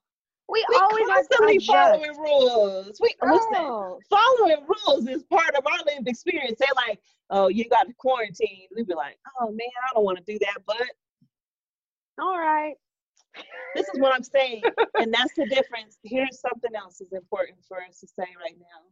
[0.52, 3.00] we, We always have to constantly following rules.
[3.00, 4.00] We uh, listen.
[4.10, 6.60] Following rules is part of our lived experience.
[6.60, 7.00] They're like,
[7.30, 8.68] oh, you got to quarantine.
[8.76, 10.84] We'd be like, oh man, I don't want to do that, but
[12.20, 12.76] All right.
[13.76, 14.64] this is what I'm saying.
[15.00, 15.98] and that's the difference.
[16.04, 18.90] Here's something else is important for us to say right now.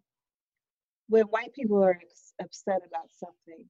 [1.09, 3.65] When white people are ex- upset about something,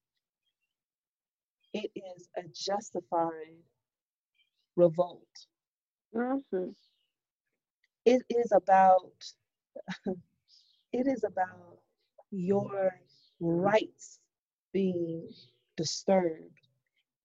[1.73, 3.63] it is a justified
[4.75, 5.27] revolt.
[6.15, 6.69] Mm-hmm.
[8.05, 9.13] It is about
[10.93, 11.79] it is about
[12.31, 12.99] your
[13.39, 14.19] rights
[14.73, 15.29] being
[15.77, 16.59] disturbed.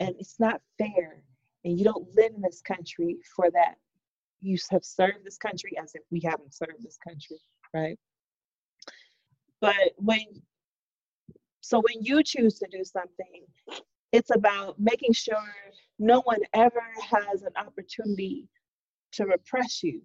[0.00, 1.22] And it's not fair.
[1.64, 3.76] And you don't live in this country for that.
[4.40, 7.38] You have served this country as if we haven't served this country,
[7.72, 7.98] right?
[9.60, 10.26] But when,
[11.62, 13.46] so when you choose to do something,
[14.14, 15.44] it's about making sure
[15.98, 18.48] no one ever has an opportunity
[19.10, 20.02] to repress you.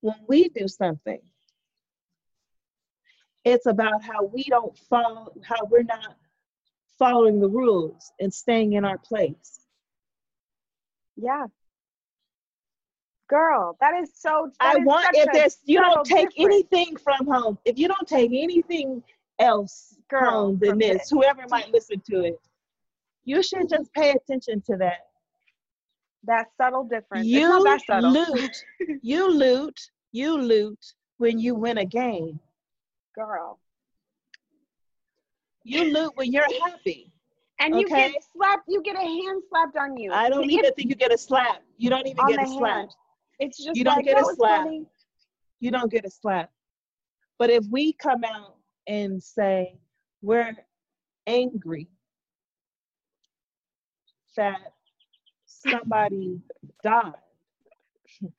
[0.00, 1.20] When we do something,
[3.44, 6.16] it's about how we don't follow, how we're not
[6.98, 9.60] following the rules and staying in our place.
[11.16, 11.46] Yeah.
[13.28, 14.50] Girl, that is so.
[14.58, 16.66] I that is want if there's you don't take difference.
[16.72, 19.04] anything from home, if you don't take anything
[19.40, 22.40] else Girl, than this, whoever might listen to it,
[23.24, 25.06] you should just pay attention to that.
[26.24, 27.26] that subtle difference.
[27.26, 28.12] You that subtle.
[28.12, 28.64] loot,
[29.02, 29.80] you loot,
[30.12, 30.78] you loot
[31.18, 32.38] when you win a game.
[33.14, 33.58] Girl.
[35.64, 37.12] You loot when you're happy.
[37.60, 38.12] And you Okay.
[38.12, 40.12] get slapped, you get a hand slapped on you.
[40.12, 41.62] I don't even think you get a slap.
[41.76, 42.76] You don't even get a slap.
[42.76, 42.90] hand.
[43.38, 44.64] It's just You don't like, get a oh, slap.
[44.64, 44.86] funny.
[45.60, 46.50] You don't get a slap.
[47.38, 48.56] But if we come out
[48.86, 49.78] and say
[50.22, 50.54] we're
[51.26, 51.88] angry
[54.36, 54.58] that
[55.46, 56.40] somebody
[56.82, 57.12] died,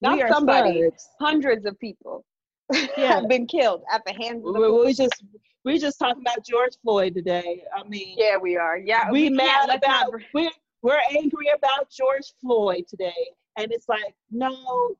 [0.00, 0.82] Not somebody.
[0.82, 1.08] thugs.
[1.20, 2.24] Hundreds of people
[2.96, 3.14] Yeah.
[3.20, 5.22] have been killed at the hands of the We, we just
[5.64, 7.62] we just talking about George Floyd today.
[7.76, 8.78] I mean, Yeah, we are.
[8.78, 10.50] Yeah, we, can't mad about we're
[10.82, 14.94] we're angry about George Floyd today, and it's like no,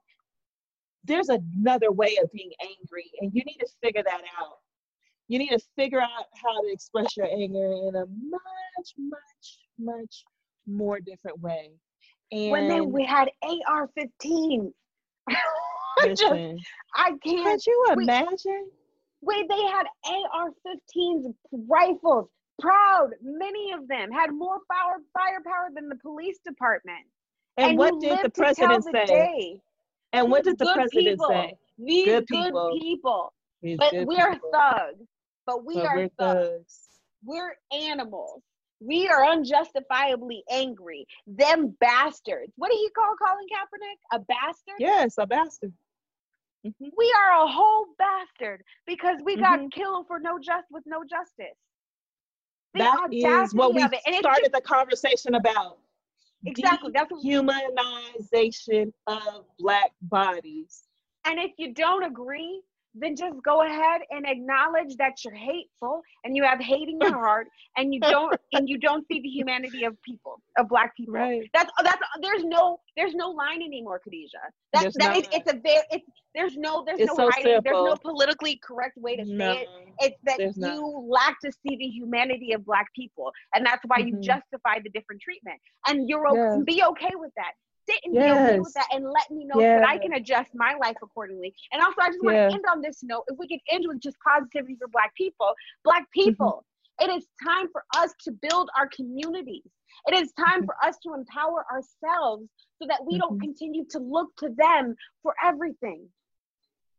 [1.06, 4.58] there's another way of being angry, and you need to figure that out.
[5.28, 10.24] You need to figure out how to express your anger in a much, much, much
[10.66, 11.70] more different way.
[12.32, 14.72] And when they we had AR-15.
[15.98, 16.58] I just, listen,
[16.94, 17.44] I can't.
[17.44, 18.68] could you imagine?
[19.22, 21.34] Wait, they had AR-15s,
[21.68, 22.28] rifles.
[22.60, 27.04] Proud, many of them had more power, firepower than the police department.
[27.58, 29.60] And, what did the president say?
[30.16, 31.26] And what did the president people.
[31.28, 31.54] say?
[31.78, 32.78] These Good good people.
[32.80, 33.32] people.
[33.62, 34.50] These But good we are people.
[34.52, 35.06] thugs.
[35.44, 36.48] But we But are we're thugs.
[36.48, 36.88] thugs.
[37.24, 38.42] We're animals.
[38.80, 41.06] We are unjustifiably angry.
[41.26, 42.52] Them bastards.
[42.56, 43.98] What did he call Colin Kaepernick?
[44.12, 44.74] A bastard?
[44.78, 45.72] Yes, a bastard.
[46.64, 46.90] Mhm.
[46.96, 49.72] We are a whole bastard because we got Mhm.
[49.72, 51.56] killed for no just with no justice.
[52.74, 53.80] The That is what we.
[53.80, 55.78] Started just- the conversation about.
[56.46, 60.84] Exactly, that's what- Dehumanization of black bodies.
[61.24, 62.62] And if you don't agree,
[62.98, 67.18] then just go ahead and acknowledge that you're hateful and you have hate in your
[67.26, 71.14] heart and you don't and you don't see the humanity of people, of black people.
[71.14, 71.48] Right.
[71.52, 74.40] That's that's there's no there's no line anymore, Kadija.
[74.72, 77.60] That, There's that it's, it's a very it's there's no there's It's no so hiding,
[77.64, 79.52] there's no politically correct way to say No.
[79.52, 79.68] it.
[80.00, 81.04] It's that you not.
[81.08, 84.22] lack to see the humanity of black people, and that's why you Mhm.
[84.22, 85.60] justify the different treatment.
[85.86, 86.64] And you're Yes.
[86.64, 87.52] be okay with that.
[87.88, 90.50] Sit and be okay with that, and let me know so that I can adjust
[90.54, 91.54] my life accordingly.
[91.72, 92.48] And also, I just want Yeah.
[92.48, 93.24] to end on this note.
[93.28, 95.52] If we can end with just positivity for black people,
[95.84, 96.30] black Mm-hmm.
[96.30, 96.64] people.
[97.00, 99.70] It is time for us to build our communities.
[100.08, 100.66] It is time Mhm.
[100.66, 102.48] for us to empower ourselves
[102.80, 103.42] so that we don't Mhm.
[103.42, 106.10] continue to look to them for everything.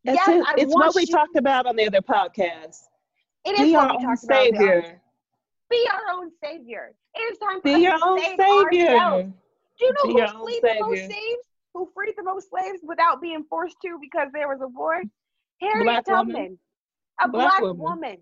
[0.03, 0.59] That's yes, it.
[0.61, 2.87] It's what we you- talked about on the other podcast.
[3.43, 4.43] It is Be what our we own talked about.
[4.43, 5.01] savior.
[5.69, 6.95] Be our own savior.
[7.15, 8.87] It is time for Be us your to own save savior.
[8.95, 9.33] ourselves.
[9.79, 11.43] Do you know who freed the most slaves?
[11.73, 15.01] Who freed the most slaves without being forced to because there was a war?
[15.61, 16.33] Harriet Black woman.
[16.35, 16.59] Tubman,
[17.21, 17.77] a Black black, woman.
[17.77, 18.17] woman.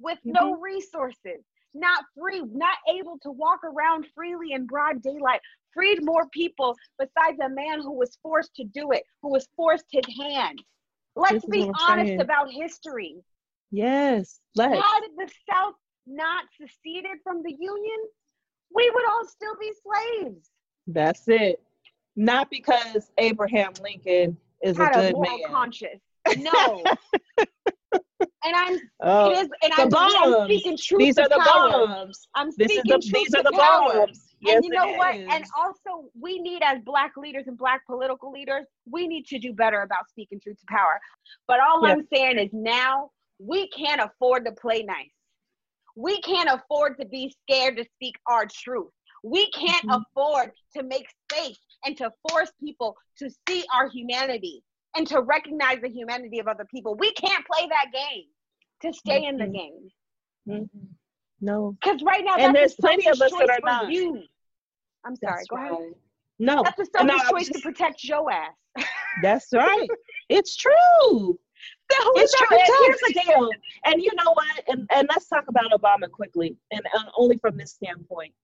[0.00, 0.62] with no Mm-hmm.
[0.62, 1.42] resources,
[1.74, 5.40] not free, not able to walk around freely in broad daylight,
[5.72, 9.86] freed more people besides a man who was forced to do it, who was forced
[9.90, 10.62] his hand.
[11.16, 12.20] Let's This be honest saying.
[12.20, 13.16] about history.
[13.70, 14.40] Yes.
[14.54, 14.74] Let's.
[14.76, 15.74] Had the South
[16.06, 17.98] not seceded from the Union,
[18.74, 20.50] we would all still be slaves.
[20.86, 21.62] That's it.
[22.16, 25.50] Not because Abraham Lincoln is a Had a good moral man.
[25.52, 26.02] conscience.
[26.38, 26.82] No.
[28.44, 31.38] and I'm Oh, it is and the I'm, I'm speaking truth these to are the
[31.38, 31.86] power.
[31.86, 32.28] bombs.
[32.34, 34.06] I'm speaking the truth these to are the power.
[34.06, 34.34] bombs.
[34.40, 35.16] Yes, and you know what?
[35.16, 35.28] is.
[35.30, 39.52] And also, we need, as Black leaders and Black political leaders, we need to do
[39.52, 41.00] better about speaking truth to power.
[41.48, 41.92] But all Yeah.
[41.92, 45.10] I'm saying is now we can't afford to play nice.
[45.96, 48.90] We can't afford to be scared to speak our truth.
[49.26, 50.02] We can't Mhm.
[50.02, 54.62] afford to make space and to force people to see our humanity
[54.96, 56.94] and to recognize the humanity of other people.
[56.94, 58.28] We can't play that game
[58.82, 59.52] to stay in the Mhm.
[59.52, 59.92] game.
[60.46, 60.88] Mhm.
[61.40, 61.72] No.
[61.82, 63.92] Because right now, And there's plenty of us that are not.
[63.92, 64.22] You.
[65.04, 65.34] I'm sorry.
[65.34, 65.94] That's go ahead.
[66.38, 66.62] No.
[66.62, 68.54] That's a No, selfish was choice to protect your ass.
[69.22, 69.88] That's right.
[70.28, 71.38] it's true.
[72.16, 72.58] It's true.
[72.58, 73.50] And here's the deal.
[73.86, 74.64] And you know what?
[74.68, 78.34] And, and let's talk about Obama quickly, and, and only from this standpoint.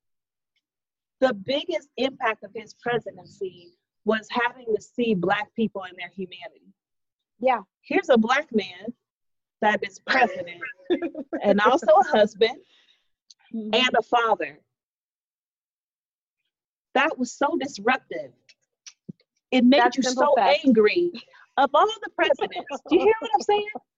[1.23, 6.75] The biggest impact of his presidency was having to see Black people in their humanity.
[7.39, 7.61] Yeah.
[7.83, 8.93] Here's a Black man
[9.61, 10.61] that is president,
[11.45, 12.59] and also a husband
[13.55, 13.73] mm-hmm.
[13.73, 14.59] and a father.
[16.95, 18.33] That was so disruptive.
[19.53, 20.65] It made That's you so fact.
[20.67, 21.13] angry.
[21.57, 23.69] Of all the presidents, do you hear what I'm saying?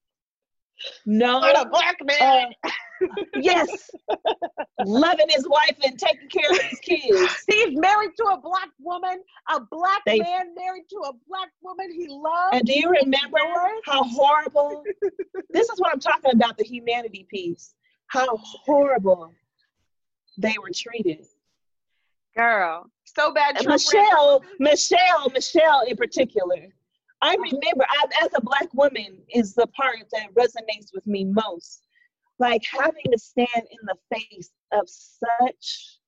[1.07, 2.47] No, What a black uh,
[3.37, 3.91] yes,
[4.85, 7.45] loving his wife and taking care of his kids.
[7.49, 11.91] He's married to a black woman, a black They- man married to a black woman
[11.93, 12.51] he loves.
[12.53, 13.39] And do you remember
[13.85, 14.85] how horrible?
[15.51, 17.75] This is what I'm talking about the humanity piece.
[18.09, 19.33] How horrible
[20.39, 21.27] they were treated.
[22.37, 23.57] Girl, so bad.
[23.57, 26.69] And Trump ran- Michelle, Michelle, Michelle in particular.
[27.25, 31.81] I remember I, as a black woman is the part that resonates with me most.
[32.39, 36.01] Like having to stand in the face of such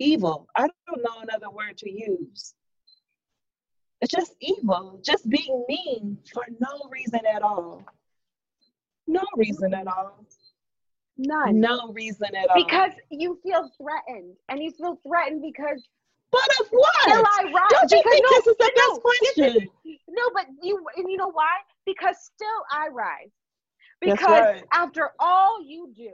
[0.00, 0.48] evil.
[0.56, 2.54] I don't know another word to use.
[4.00, 7.84] It's just evil, just being mean for no reason at all.
[9.06, 10.24] No reason at all.
[11.16, 11.60] None.
[11.60, 12.64] No reason at all.
[12.64, 15.86] Because you feel threatened, and you feel threatened because
[16.30, 16.94] but of what?
[17.02, 17.70] Still I rise.
[17.70, 19.68] Don't you because think no, this is the no, best question?
[20.08, 21.52] No, but you and you know why?
[21.86, 23.30] Because still I rise.
[24.00, 24.64] Because right.
[24.72, 26.12] after all you do,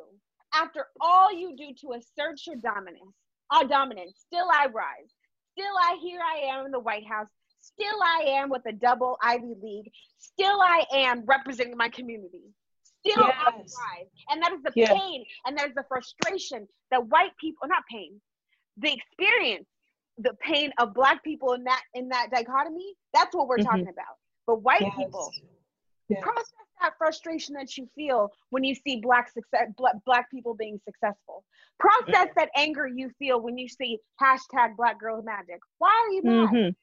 [0.55, 3.15] after all you do to assert your dominance,
[3.51, 5.13] our dominance, still I rise.
[5.53, 7.29] Still I here I am in the White House.
[7.61, 9.91] Still I am with a double Ivy League.
[10.19, 12.43] Still I am representing my community.
[12.83, 13.75] Still I Yes.
[13.77, 14.09] rise.
[14.31, 14.93] And that is the Yeah.
[14.93, 18.21] pain and there's the frustration that white people not pain,
[18.79, 19.69] the experience,
[20.19, 23.65] the pain of black people in that in that dichotomy, that's what we're Mhm.
[23.65, 24.17] talking about.
[24.47, 24.95] But white Yes.
[24.97, 25.33] people,
[26.09, 26.23] Yes.
[26.23, 30.79] process that frustration that you feel when you see black success black, black people being
[30.85, 31.45] successful
[31.79, 36.23] process that anger you feel when you see hashtag black girl magic why are you
[36.23, 36.77] mad Mhm.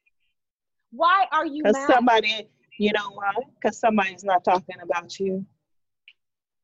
[0.92, 3.34] why are you Because mad somebody, you know why?
[3.56, 5.46] Because somebody's not talking about you.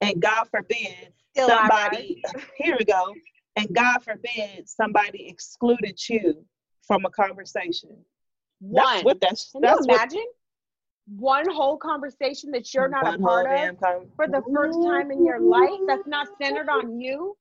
[0.02, 2.24] And God forbid Still somebody,
[2.58, 3.14] here we go.
[3.56, 6.46] And God forbid somebody excluded you
[6.88, 7.90] from a conversation.
[8.60, 10.26] one That's what that's, can that's you imagine
[11.16, 15.26] one whole conversation that you're not a part of con- for the first time in
[15.26, 17.36] your life that's not centered on you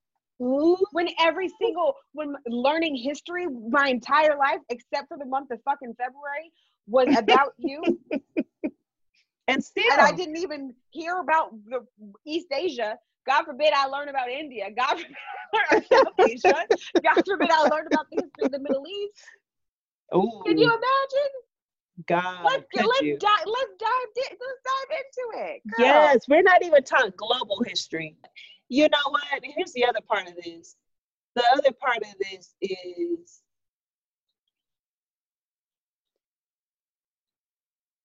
[0.92, 5.94] when every single when learning history my entire life except for the month of fucking
[5.99, 6.53] february
[6.86, 7.99] was about you
[9.49, 11.84] And still, and I didn't even hear about the
[12.24, 12.99] East Asia.
[13.26, 14.66] God forbid I learn about India.
[14.76, 15.16] God forbid
[15.52, 16.64] I learn about Asia.
[17.02, 19.24] God forbid I learn about the history of the Middle East.
[20.14, 21.32] Ooh, Can you imagine?
[22.06, 23.16] God, Let's let's you?
[23.18, 25.62] dive let's dive di- let's dive into it.
[25.66, 25.86] Girl.
[25.86, 28.16] Yes, we're not even talking global history.
[28.68, 29.22] You know what?
[29.42, 30.76] Here's the other part of this.
[31.36, 33.40] The other part of this is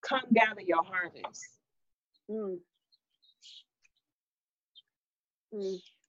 [0.02, 1.46] come gather your harvest.
[2.30, 2.60] Mm.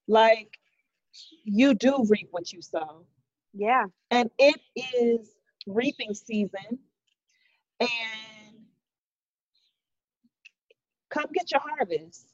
[0.08, 0.58] Like
[1.44, 3.06] you do reap what you sow.
[3.52, 3.84] Yeah.
[4.10, 5.30] And it is
[5.66, 6.78] reaping season.
[7.80, 7.90] And
[11.10, 12.26] come get your harvest.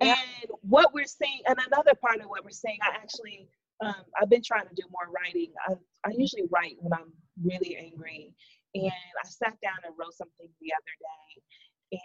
[0.00, 0.16] Yeah.
[0.16, 3.48] And what we're seeing, and another part of what we're seeing, I actually,
[3.80, 5.52] um, I've been trying to do more writing.
[5.68, 5.74] I,
[6.04, 8.34] I usually write when I'm really angry.
[8.74, 11.42] And I sat down and wrote something the other day.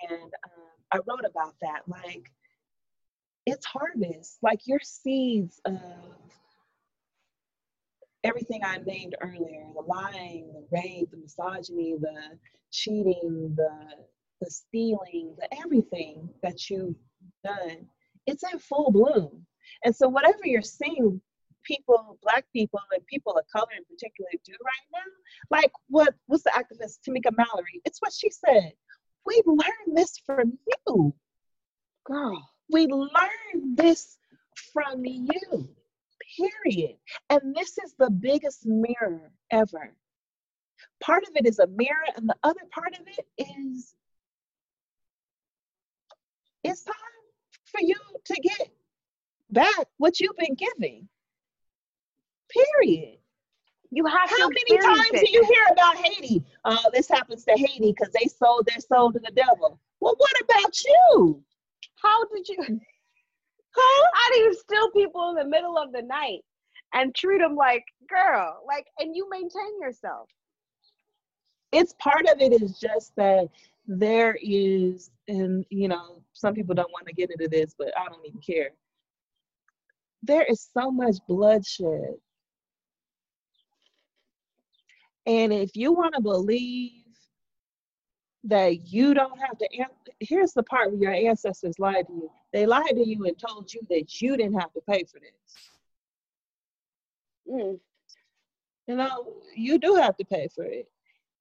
[0.09, 1.81] And um, I wrote about that.
[1.87, 2.31] Like,
[3.45, 4.37] it's harvest.
[4.41, 5.79] Like, your seeds of
[8.23, 12.37] everything I named earlier the lying, the rape, the misogyny, the
[12.71, 13.69] cheating, the
[14.41, 16.95] the stealing, the everything that you've
[17.43, 17.87] done,
[18.27, 19.45] it's in full bloom.
[19.85, 21.21] And so whatever you're seeing
[21.63, 26.43] people, black people and people of color in particular do right now, like what what's
[26.43, 27.81] the activist Tamika Mallory?
[27.85, 28.73] It's what she said.
[29.25, 31.13] We learned this from you.
[32.05, 32.49] Girl.
[32.73, 34.17] We learned this
[34.73, 35.69] from you.
[36.65, 36.95] Period.
[37.29, 39.95] And this is the biggest mirror ever.
[40.99, 43.93] Part of it is a mirror, and the other part of it is
[46.63, 46.95] it's time
[47.65, 47.95] for you
[48.25, 48.69] to get
[49.51, 51.07] back what you've been giving.
[52.49, 53.19] Period.
[53.91, 55.27] You have How many times it.
[55.27, 56.43] do you hear about Haiti?
[56.65, 59.79] Oh, this happens to Haiti because they sold their soul to the devil.
[59.99, 61.43] Well, what about you?
[62.03, 62.57] How did you
[64.13, 66.41] how do you steal people in the middle of the night
[66.93, 68.63] and treat them like girl?
[68.67, 70.29] Like and you maintain yourself.
[71.71, 73.49] it's part of it is just that
[73.87, 78.07] there is and you know some people don't want to get into this but i
[78.07, 78.69] don't even care
[80.23, 82.15] there is so much bloodshed
[85.25, 87.02] and if you want to believe
[88.45, 89.85] that you don't have to an-
[90.19, 93.73] here's the part where your ancestors lied to you they lied to you and told
[93.73, 95.31] you that you didn't have to pay for this
[97.49, 97.77] Mm.
[98.87, 100.87] you know, you do have to pay for it.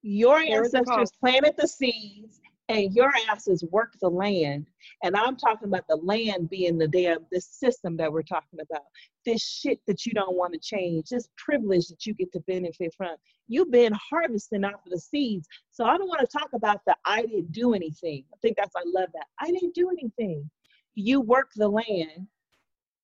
[0.03, 4.67] Your ancestors planted the seeds and your asses work the land.
[5.03, 8.85] And I'm talking about the land being the damn this system that we're talking about.
[9.27, 12.95] This shit that you don't want to change, this privilege that you get to benefit
[12.97, 13.17] from.
[13.49, 15.47] You've been harvesting off of the seeds.
[15.71, 18.25] So I don't want to talk about the I didn't do anything.
[18.33, 19.27] I think that's I love that.
[19.41, 20.49] I didn't do anything.
[20.95, 22.29] You work the land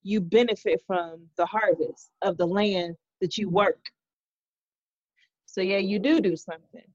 [0.03, 3.81] you benefit from the harvest of the land that you work.
[5.47, 6.87] So yeah, you do do something.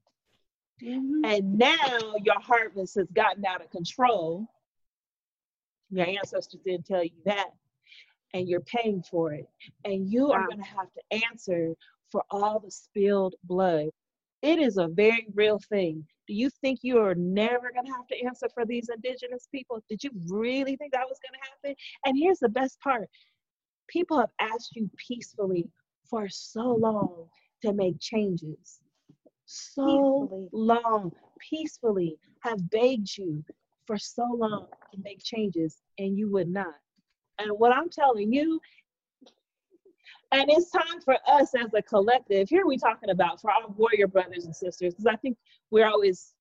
[0.82, 1.24] Mm-hmm.
[1.24, 4.46] And now your harvest has gotten out of control.
[5.90, 7.50] Your ancestors didn't tell you that.
[8.32, 9.46] And you're paying for it.
[9.84, 11.74] And you are going to have to answer
[12.10, 13.86] for all the spilled blood.
[14.42, 16.04] It is a very real thing.
[16.26, 19.82] Do you think you are never going to have to answer for these indigenous people?
[19.88, 21.76] Did you really think that was going to happen?
[22.06, 23.08] And here's the best part
[23.86, 25.68] people have asked you peacefully
[26.08, 27.26] for so long
[27.62, 28.80] to make changes
[29.46, 30.48] so peacefully.
[30.52, 33.44] long, peacefully have begged you
[33.86, 36.74] for so long to make changes, and you would not.
[37.38, 38.60] And what I'm telling you,
[40.32, 42.48] and it's time for us as a collective.
[42.48, 45.36] Here we talking about for our warrior brothers and sisters, because I think
[45.70, 46.34] we're always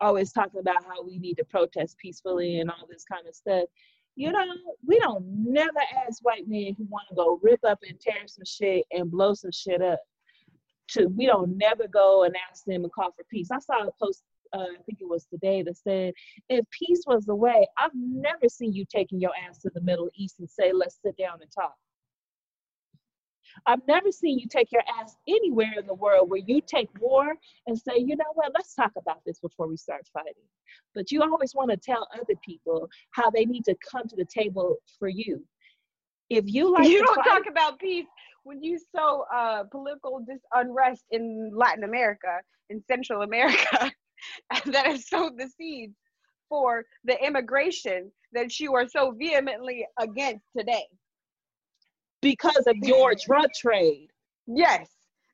[0.00, 3.64] always talking about how we need to protest peacefully and all this kind of stuff.
[4.16, 4.44] You know,
[4.86, 8.44] we don't never ask white men who want to go rip up and tear some
[8.46, 10.00] shit and blow some shit up
[10.90, 13.50] to we don't never go and ask them and call for peace.
[13.50, 14.22] I saw a post,
[14.52, 16.12] uh, I think it was today, that said,
[16.48, 20.10] if peace was the way, I've never seen you taking your ass to the Middle
[20.14, 21.74] East and say, let's sit down and talk.
[23.66, 27.34] I've never seen you take your ass anywhere in the world where you take war
[27.66, 30.34] and say, you know what, let's talk about this before we start fighting.
[30.94, 34.24] But you always want to tell other people how they need to come to the
[34.24, 35.44] table for you.
[36.30, 38.06] If you like, you don't fight, talk about peace
[38.44, 43.92] when you sow uh, political dis- unrest in Latin America, in Central America,
[44.66, 45.94] that has sowed the seeds
[46.48, 50.86] for the immigration that you are so vehemently against today.
[52.22, 54.08] Because of your drug trade.
[54.46, 54.88] Yes.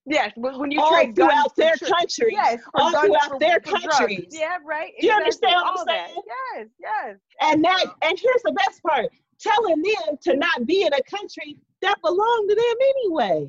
[0.09, 4.19] Yes, when you all trade throughout their tr- country, yes, all throughout their countries.
[4.19, 4.39] Drugs.
[4.39, 4.93] Yeah, right.
[5.01, 6.23] Do you understand what I'm saying?
[6.55, 7.17] Yes, yes.
[7.41, 9.07] And that, and here's the best part:
[9.41, 13.49] telling them to not be in a country that belong to them anyway.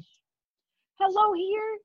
[0.99, 1.77] Hello here.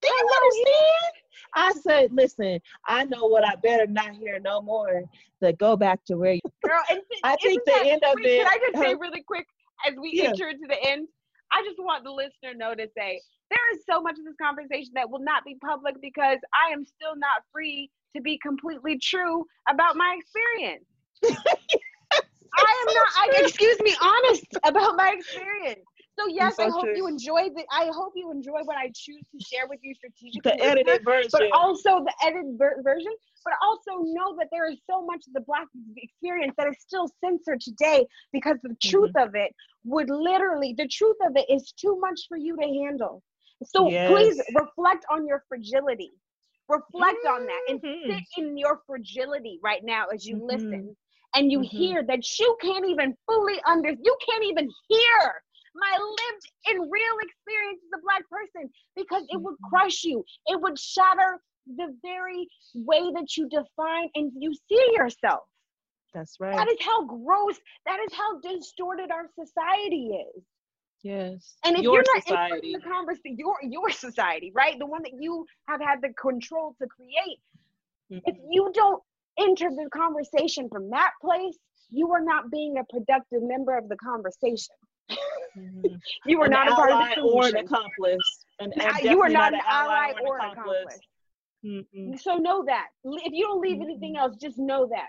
[0.00, 1.12] Do you Hello understand?
[1.14, 1.22] Here.
[1.54, 5.02] I said, listen, I know what I better not hear no more.
[5.40, 6.40] That go back to where you.
[6.64, 8.38] Girl, and I think the end of it.
[8.38, 9.46] Can I just say really quick
[9.86, 10.28] as we yeah.
[10.28, 11.08] enter into the end?
[11.50, 13.20] I just want the listener know to say
[13.50, 16.86] there is so much of this conversation that will not be public because I am
[16.86, 20.84] still not free to be completely true about my experience.
[22.56, 23.06] I am not.
[23.16, 25.84] I, excuse me, honest about my experience.
[26.18, 26.96] So yes, so I hope true.
[26.96, 27.64] you enjoy the.
[27.72, 30.40] I hope you enjoy what I choose to share with you strategically.
[30.44, 33.12] The edited version, but also the edited ver- version.
[33.44, 37.08] But also know that there is so much of the Black experience that is still
[37.24, 38.90] censored today because the mm-hmm.
[38.90, 39.52] truth of it
[39.84, 40.74] would literally.
[40.76, 43.22] The truth of it is too much for you to handle.
[43.64, 44.10] So yes.
[44.10, 46.12] please reflect on your fragility.
[46.68, 47.34] Reflect mm-hmm.
[47.34, 48.10] on that and mm-hmm.
[48.10, 50.46] sit in your fragility right now as you mm-hmm.
[50.46, 50.96] listen
[51.34, 51.76] and you mm-hmm.
[51.76, 55.42] hear that you can't even fully under you can't even hear
[55.74, 59.76] my lived in real experience as a black person because it would mm-hmm.
[59.76, 61.40] crush you it would shatter
[61.76, 65.42] the very way that you define and you see yourself
[66.12, 70.42] that's right that is how gross that is how distorted our society is
[71.02, 72.72] yes and if your you're not society.
[72.74, 76.74] in the conversation your your society right the one that you have had the control
[76.80, 77.38] to create
[78.12, 78.18] mm-hmm.
[78.26, 79.02] if you don't
[79.38, 81.58] enter the conversation from that place,
[81.90, 84.74] you are not being a productive member of the conversation.
[85.10, 85.86] Mm-hmm.
[86.26, 87.56] you are an not a part of the solution.
[87.56, 88.44] or an accomplice.
[88.60, 90.76] And, and you are not, not an ally, or an accomplice.
[90.76, 91.00] accomplice.
[91.64, 92.16] Mm-hmm.
[92.16, 92.86] So know that.
[93.04, 93.84] If you don't leave mm-hmm.
[93.84, 95.08] anything else, just know that.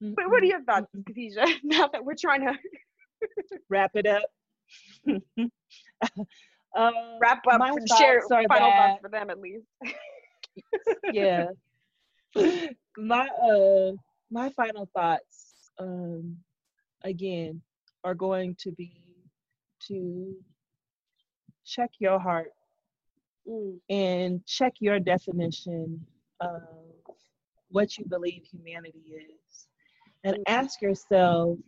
[0.00, 1.46] But what are your thoughts, Kadija?
[1.62, 2.54] Now that we're trying to
[3.68, 4.22] wrap it up.
[5.06, 9.66] uh, wrap up and share final that, thoughts for them at least.
[11.12, 11.48] yeah.
[12.98, 13.92] my uh
[14.30, 16.36] my final thoughts um
[17.02, 17.60] again
[18.04, 18.92] are going to be
[19.86, 20.34] to
[21.64, 22.52] check your heart
[23.48, 23.78] mm.
[23.88, 26.04] and check your definition
[26.40, 26.62] of
[27.70, 29.66] what you believe humanity is
[30.24, 30.42] and mm.
[30.46, 31.58] ask yourself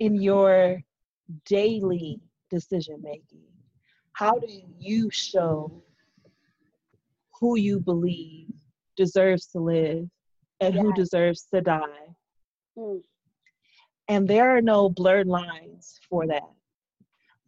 [0.00, 0.82] in your
[1.46, 2.20] daily
[2.50, 3.44] decision making
[4.12, 4.46] how do
[4.78, 5.82] you show
[7.44, 8.48] who you believe
[8.96, 10.08] deserves to live
[10.60, 12.06] and who deserves to die.
[12.78, 13.02] Mm.
[14.08, 16.48] And there are no blurred lines for that.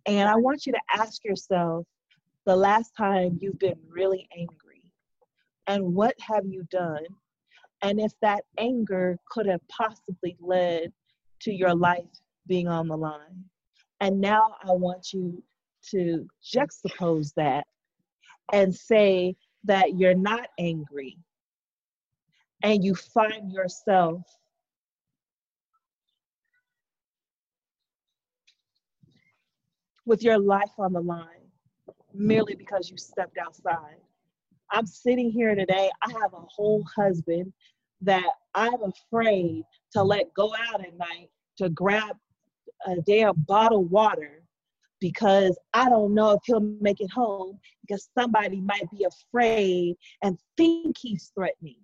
[0.04, 1.86] And I want you to ask yourself
[2.44, 4.82] the last time you've been really angry
[5.66, 7.06] and what have you done?
[7.80, 10.92] And if that anger could have possibly led
[11.40, 12.04] to your life
[12.46, 13.44] being on the line.
[14.02, 15.42] And now I want you
[15.92, 17.66] to juxtapose that
[18.52, 19.36] and say,
[19.66, 21.18] that you're not angry
[22.62, 24.22] and you find yourself
[30.04, 31.26] with your life on the line,
[32.14, 33.96] merely because you stepped outside.
[34.70, 35.90] I'm sitting here today.
[36.02, 37.52] I have a whole husband
[38.02, 42.16] that I'm afraid to let go out at night to grab
[42.86, 44.42] a damn bottle of water
[45.00, 50.38] because I don't know if he'll make it home because somebody might be afraid and
[50.56, 51.76] think he's threatening.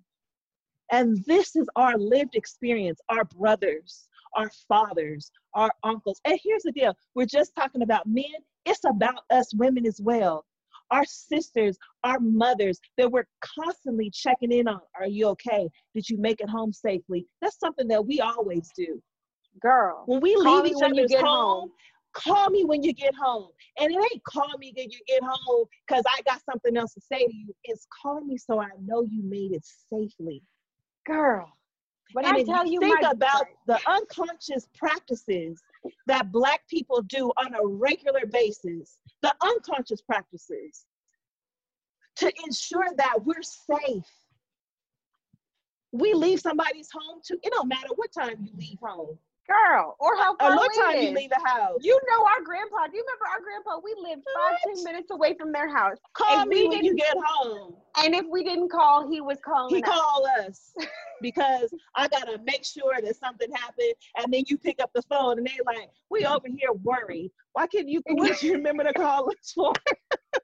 [0.90, 6.20] And this is our lived experience, our brothers, our fathers, our uncles.
[6.24, 8.24] And here's the deal we're just talking about men,
[8.66, 10.44] it's about us women as well.
[10.90, 14.80] Our sisters, our mothers, that we're constantly checking in on.
[14.98, 15.66] Are you okay?
[15.94, 17.26] Did you make it home safely?
[17.40, 19.02] That's something that we always do.
[19.60, 21.70] Girl, when we leave each other's home, home,
[22.12, 23.48] call me when you get home.
[23.78, 27.01] And it ain't call me when you get home because I got something else to
[27.01, 27.55] say to you.
[27.64, 30.43] It's call me so I know you made it safely.
[31.06, 31.52] Girl,
[32.12, 35.60] when and I tell you, think about the unconscious practices
[36.06, 40.84] that Black people do on a regular basis, the unconscious practices
[42.16, 44.05] to ensure that we're safe.
[45.93, 50.16] We leave somebody's home to, it don't matter what time you leave home girl, or
[50.16, 51.78] how far what time you leave the house.
[51.81, 52.86] You know our grandpa.
[52.86, 53.81] Do you remember our grandpa?
[53.82, 55.98] We lived five, ten minutes away from their house.
[56.14, 57.74] Call me when you get home.
[57.98, 59.74] And if we didn't call, he was calling.
[59.74, 60.73] He called us
[61.20, 63.94] because I gotta make sure that something happened.
[64.19, 67.31] And then you pick up the phone and they like, we over here worried.
[67.52, 68.02] Why can't you?
[68.06, 69.73] What you remember to call us for?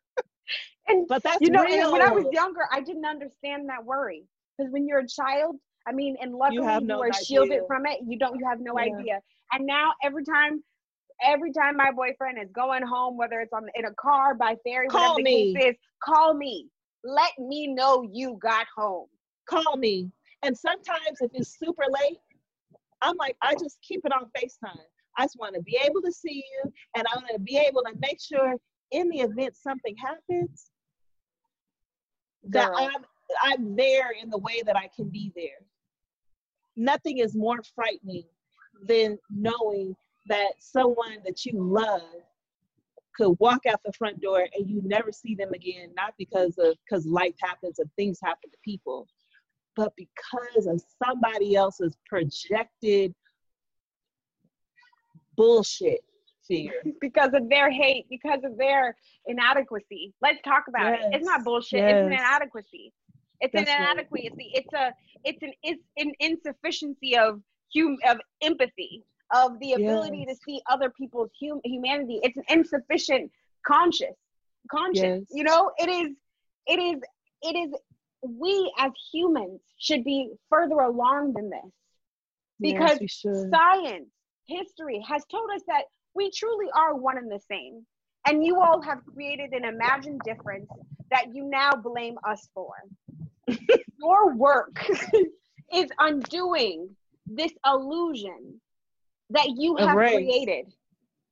[0.89, 1.93] and but that's you know, real.
[1.93, 4.25] when I was younger, I didn't understand that worry
[4.57, 5.57] because when you're a child,
[5.89, 7.25] I mean, and luckily you, no you are idea.
[7.25, 8.01] shielded from it.
[8.07, 8.93] You don't, you have no yeah.
[8.95, 9.21] idea.
[9.53, 10.63] And now every time,
[11.25, 14.89] every time my boyfriend is going home, whether it's on in a car, by ferry,
[14.89, 15.55] call whatever me.
[15.55, 16.67] the case is, call me.
[17.05, 19.07] Let me know you got home.
[19.49, 20.11] Call me.
[20.43, 22.19] And sometimes if it's super late,
[23.01, 24.79] I'm like, I just keep it on FaceTime.
[25.17, 27.83] I just want to be able to see you, and I want to be able
[27.83, 28.55] to make sure
[28.93, 30.71] in the event something happens
[32.51, 32.63] Girl.
[32.63, 33.05] that I'm
[33.43, 35.61] I'm there in the way that I can be there
[36.79, 38.25] nothing is more frightening
[38.87, 39.95] than knowing
[40.29, 42.03] that someone that you love
[43.17, 46.77] could walk out the front door and you never see them again not because of
[46.89, 49.09] because life happens and things happen to people
[49.75, 53.13] but because of somebody else's projected
[55.37, 56.01] bullshit
[56.47, 58.95] fear because of their hate because of their
[59.27, 61.03] inadequacy let's talk about yes.
[61.03, 61.91] it it's not bullshit yes.
[61.91, 62.93] it's an inadequacy
[63.41, 64.31] it's That's an inadequacy.
[64.31, 64.65] Right.
[64.65, 64.93] It's a
[65.25, 67.41] it's an it's an insufficiency of
[67.75, 69.05] hum of empathy
[69.35, 70.37] of the ability yes.
[70.37, 72.21] to see other people's hum- humanity.
[72.23, 73.31] It's an insufficient
[73.67, 74.17] conscious
[74.71, 75.03] conscious.
[75.03, 75.23] Yes.
[75.31, 76.15] You know, it is
[76.67, 77.01] it is
[77.43, 77.75] it is
[78.23, 81.73] we as humans should be further along than this
[82.61, 84.09] because yes, science
[84.47, 85.83] history has told us that
[86.15, 87.87] we truly are one and the same
[88.27, 90.67] and you all have created an imagined difference
[91.11, 92.73] that you now blame us for
[93.99, 94.85] your work
[95.73, 96.89] is undoing
[97.27, 98.61] this illusion
[99.31, 100.73] that you have created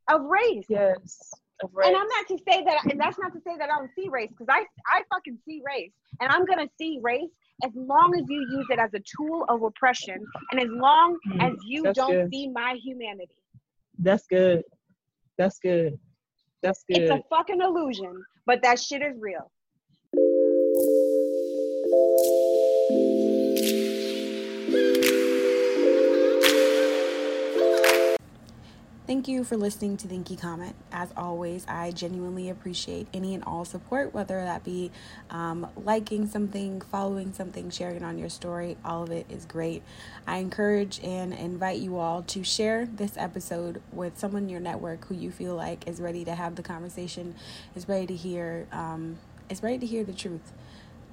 [0.08, 0.66] of race.
[0.68, 1.32] Yes.
[1.62, 1.88] Of race.
[1.88, 4.08] And I'm not to say that, and that's not to say that I don't see
[4.08, 7.30] race, because I, I fucking see race, and I'm gonna see race
[7.64, 11.42] as long as you use it as a tool of oppression, and as long mm,
[11.42, 12.30] as you don't good.
[12.30, 13.32] see my humanity.
[13.98, 14.64] That's good.
[15.38, 15.98] That's good.
[16.62, 16.98] That's good.
[16.98, 19.50] It's a fucking illusion, but that shit is real.
[29.06, 30.74] Thank you for listening to Thinky Comment.
[30.90, 34.90] As always, I genuinely appreciate any and all support, whether that be
[35.30, 38.76] um, liking something, following something, sharing on your story.
[38.84, 39.84] All of it is great.
[40.26, 45.06] I encourage and invite you all to share this episode with someone in your network
[45.06, 47.36] who you feel like is ready to have the conversation,
[47.76, 49.18] is ready to hear, um,
[49.48, 50.52] is ready to hear the truth.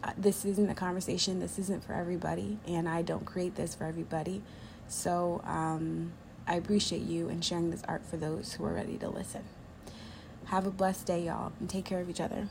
[0.03, 1.39] Uh, this isn't a conversation.
[1.39, 4.41] This isn't for everybody, and I don't create this for everybody.
[4.87, 6.13] So, um,
[6.45, 9.43] I appreciate you and sharing this art for those who are ready to listen.
[10.45, 12.49] Have a blessed day, y'all, and take care of each other.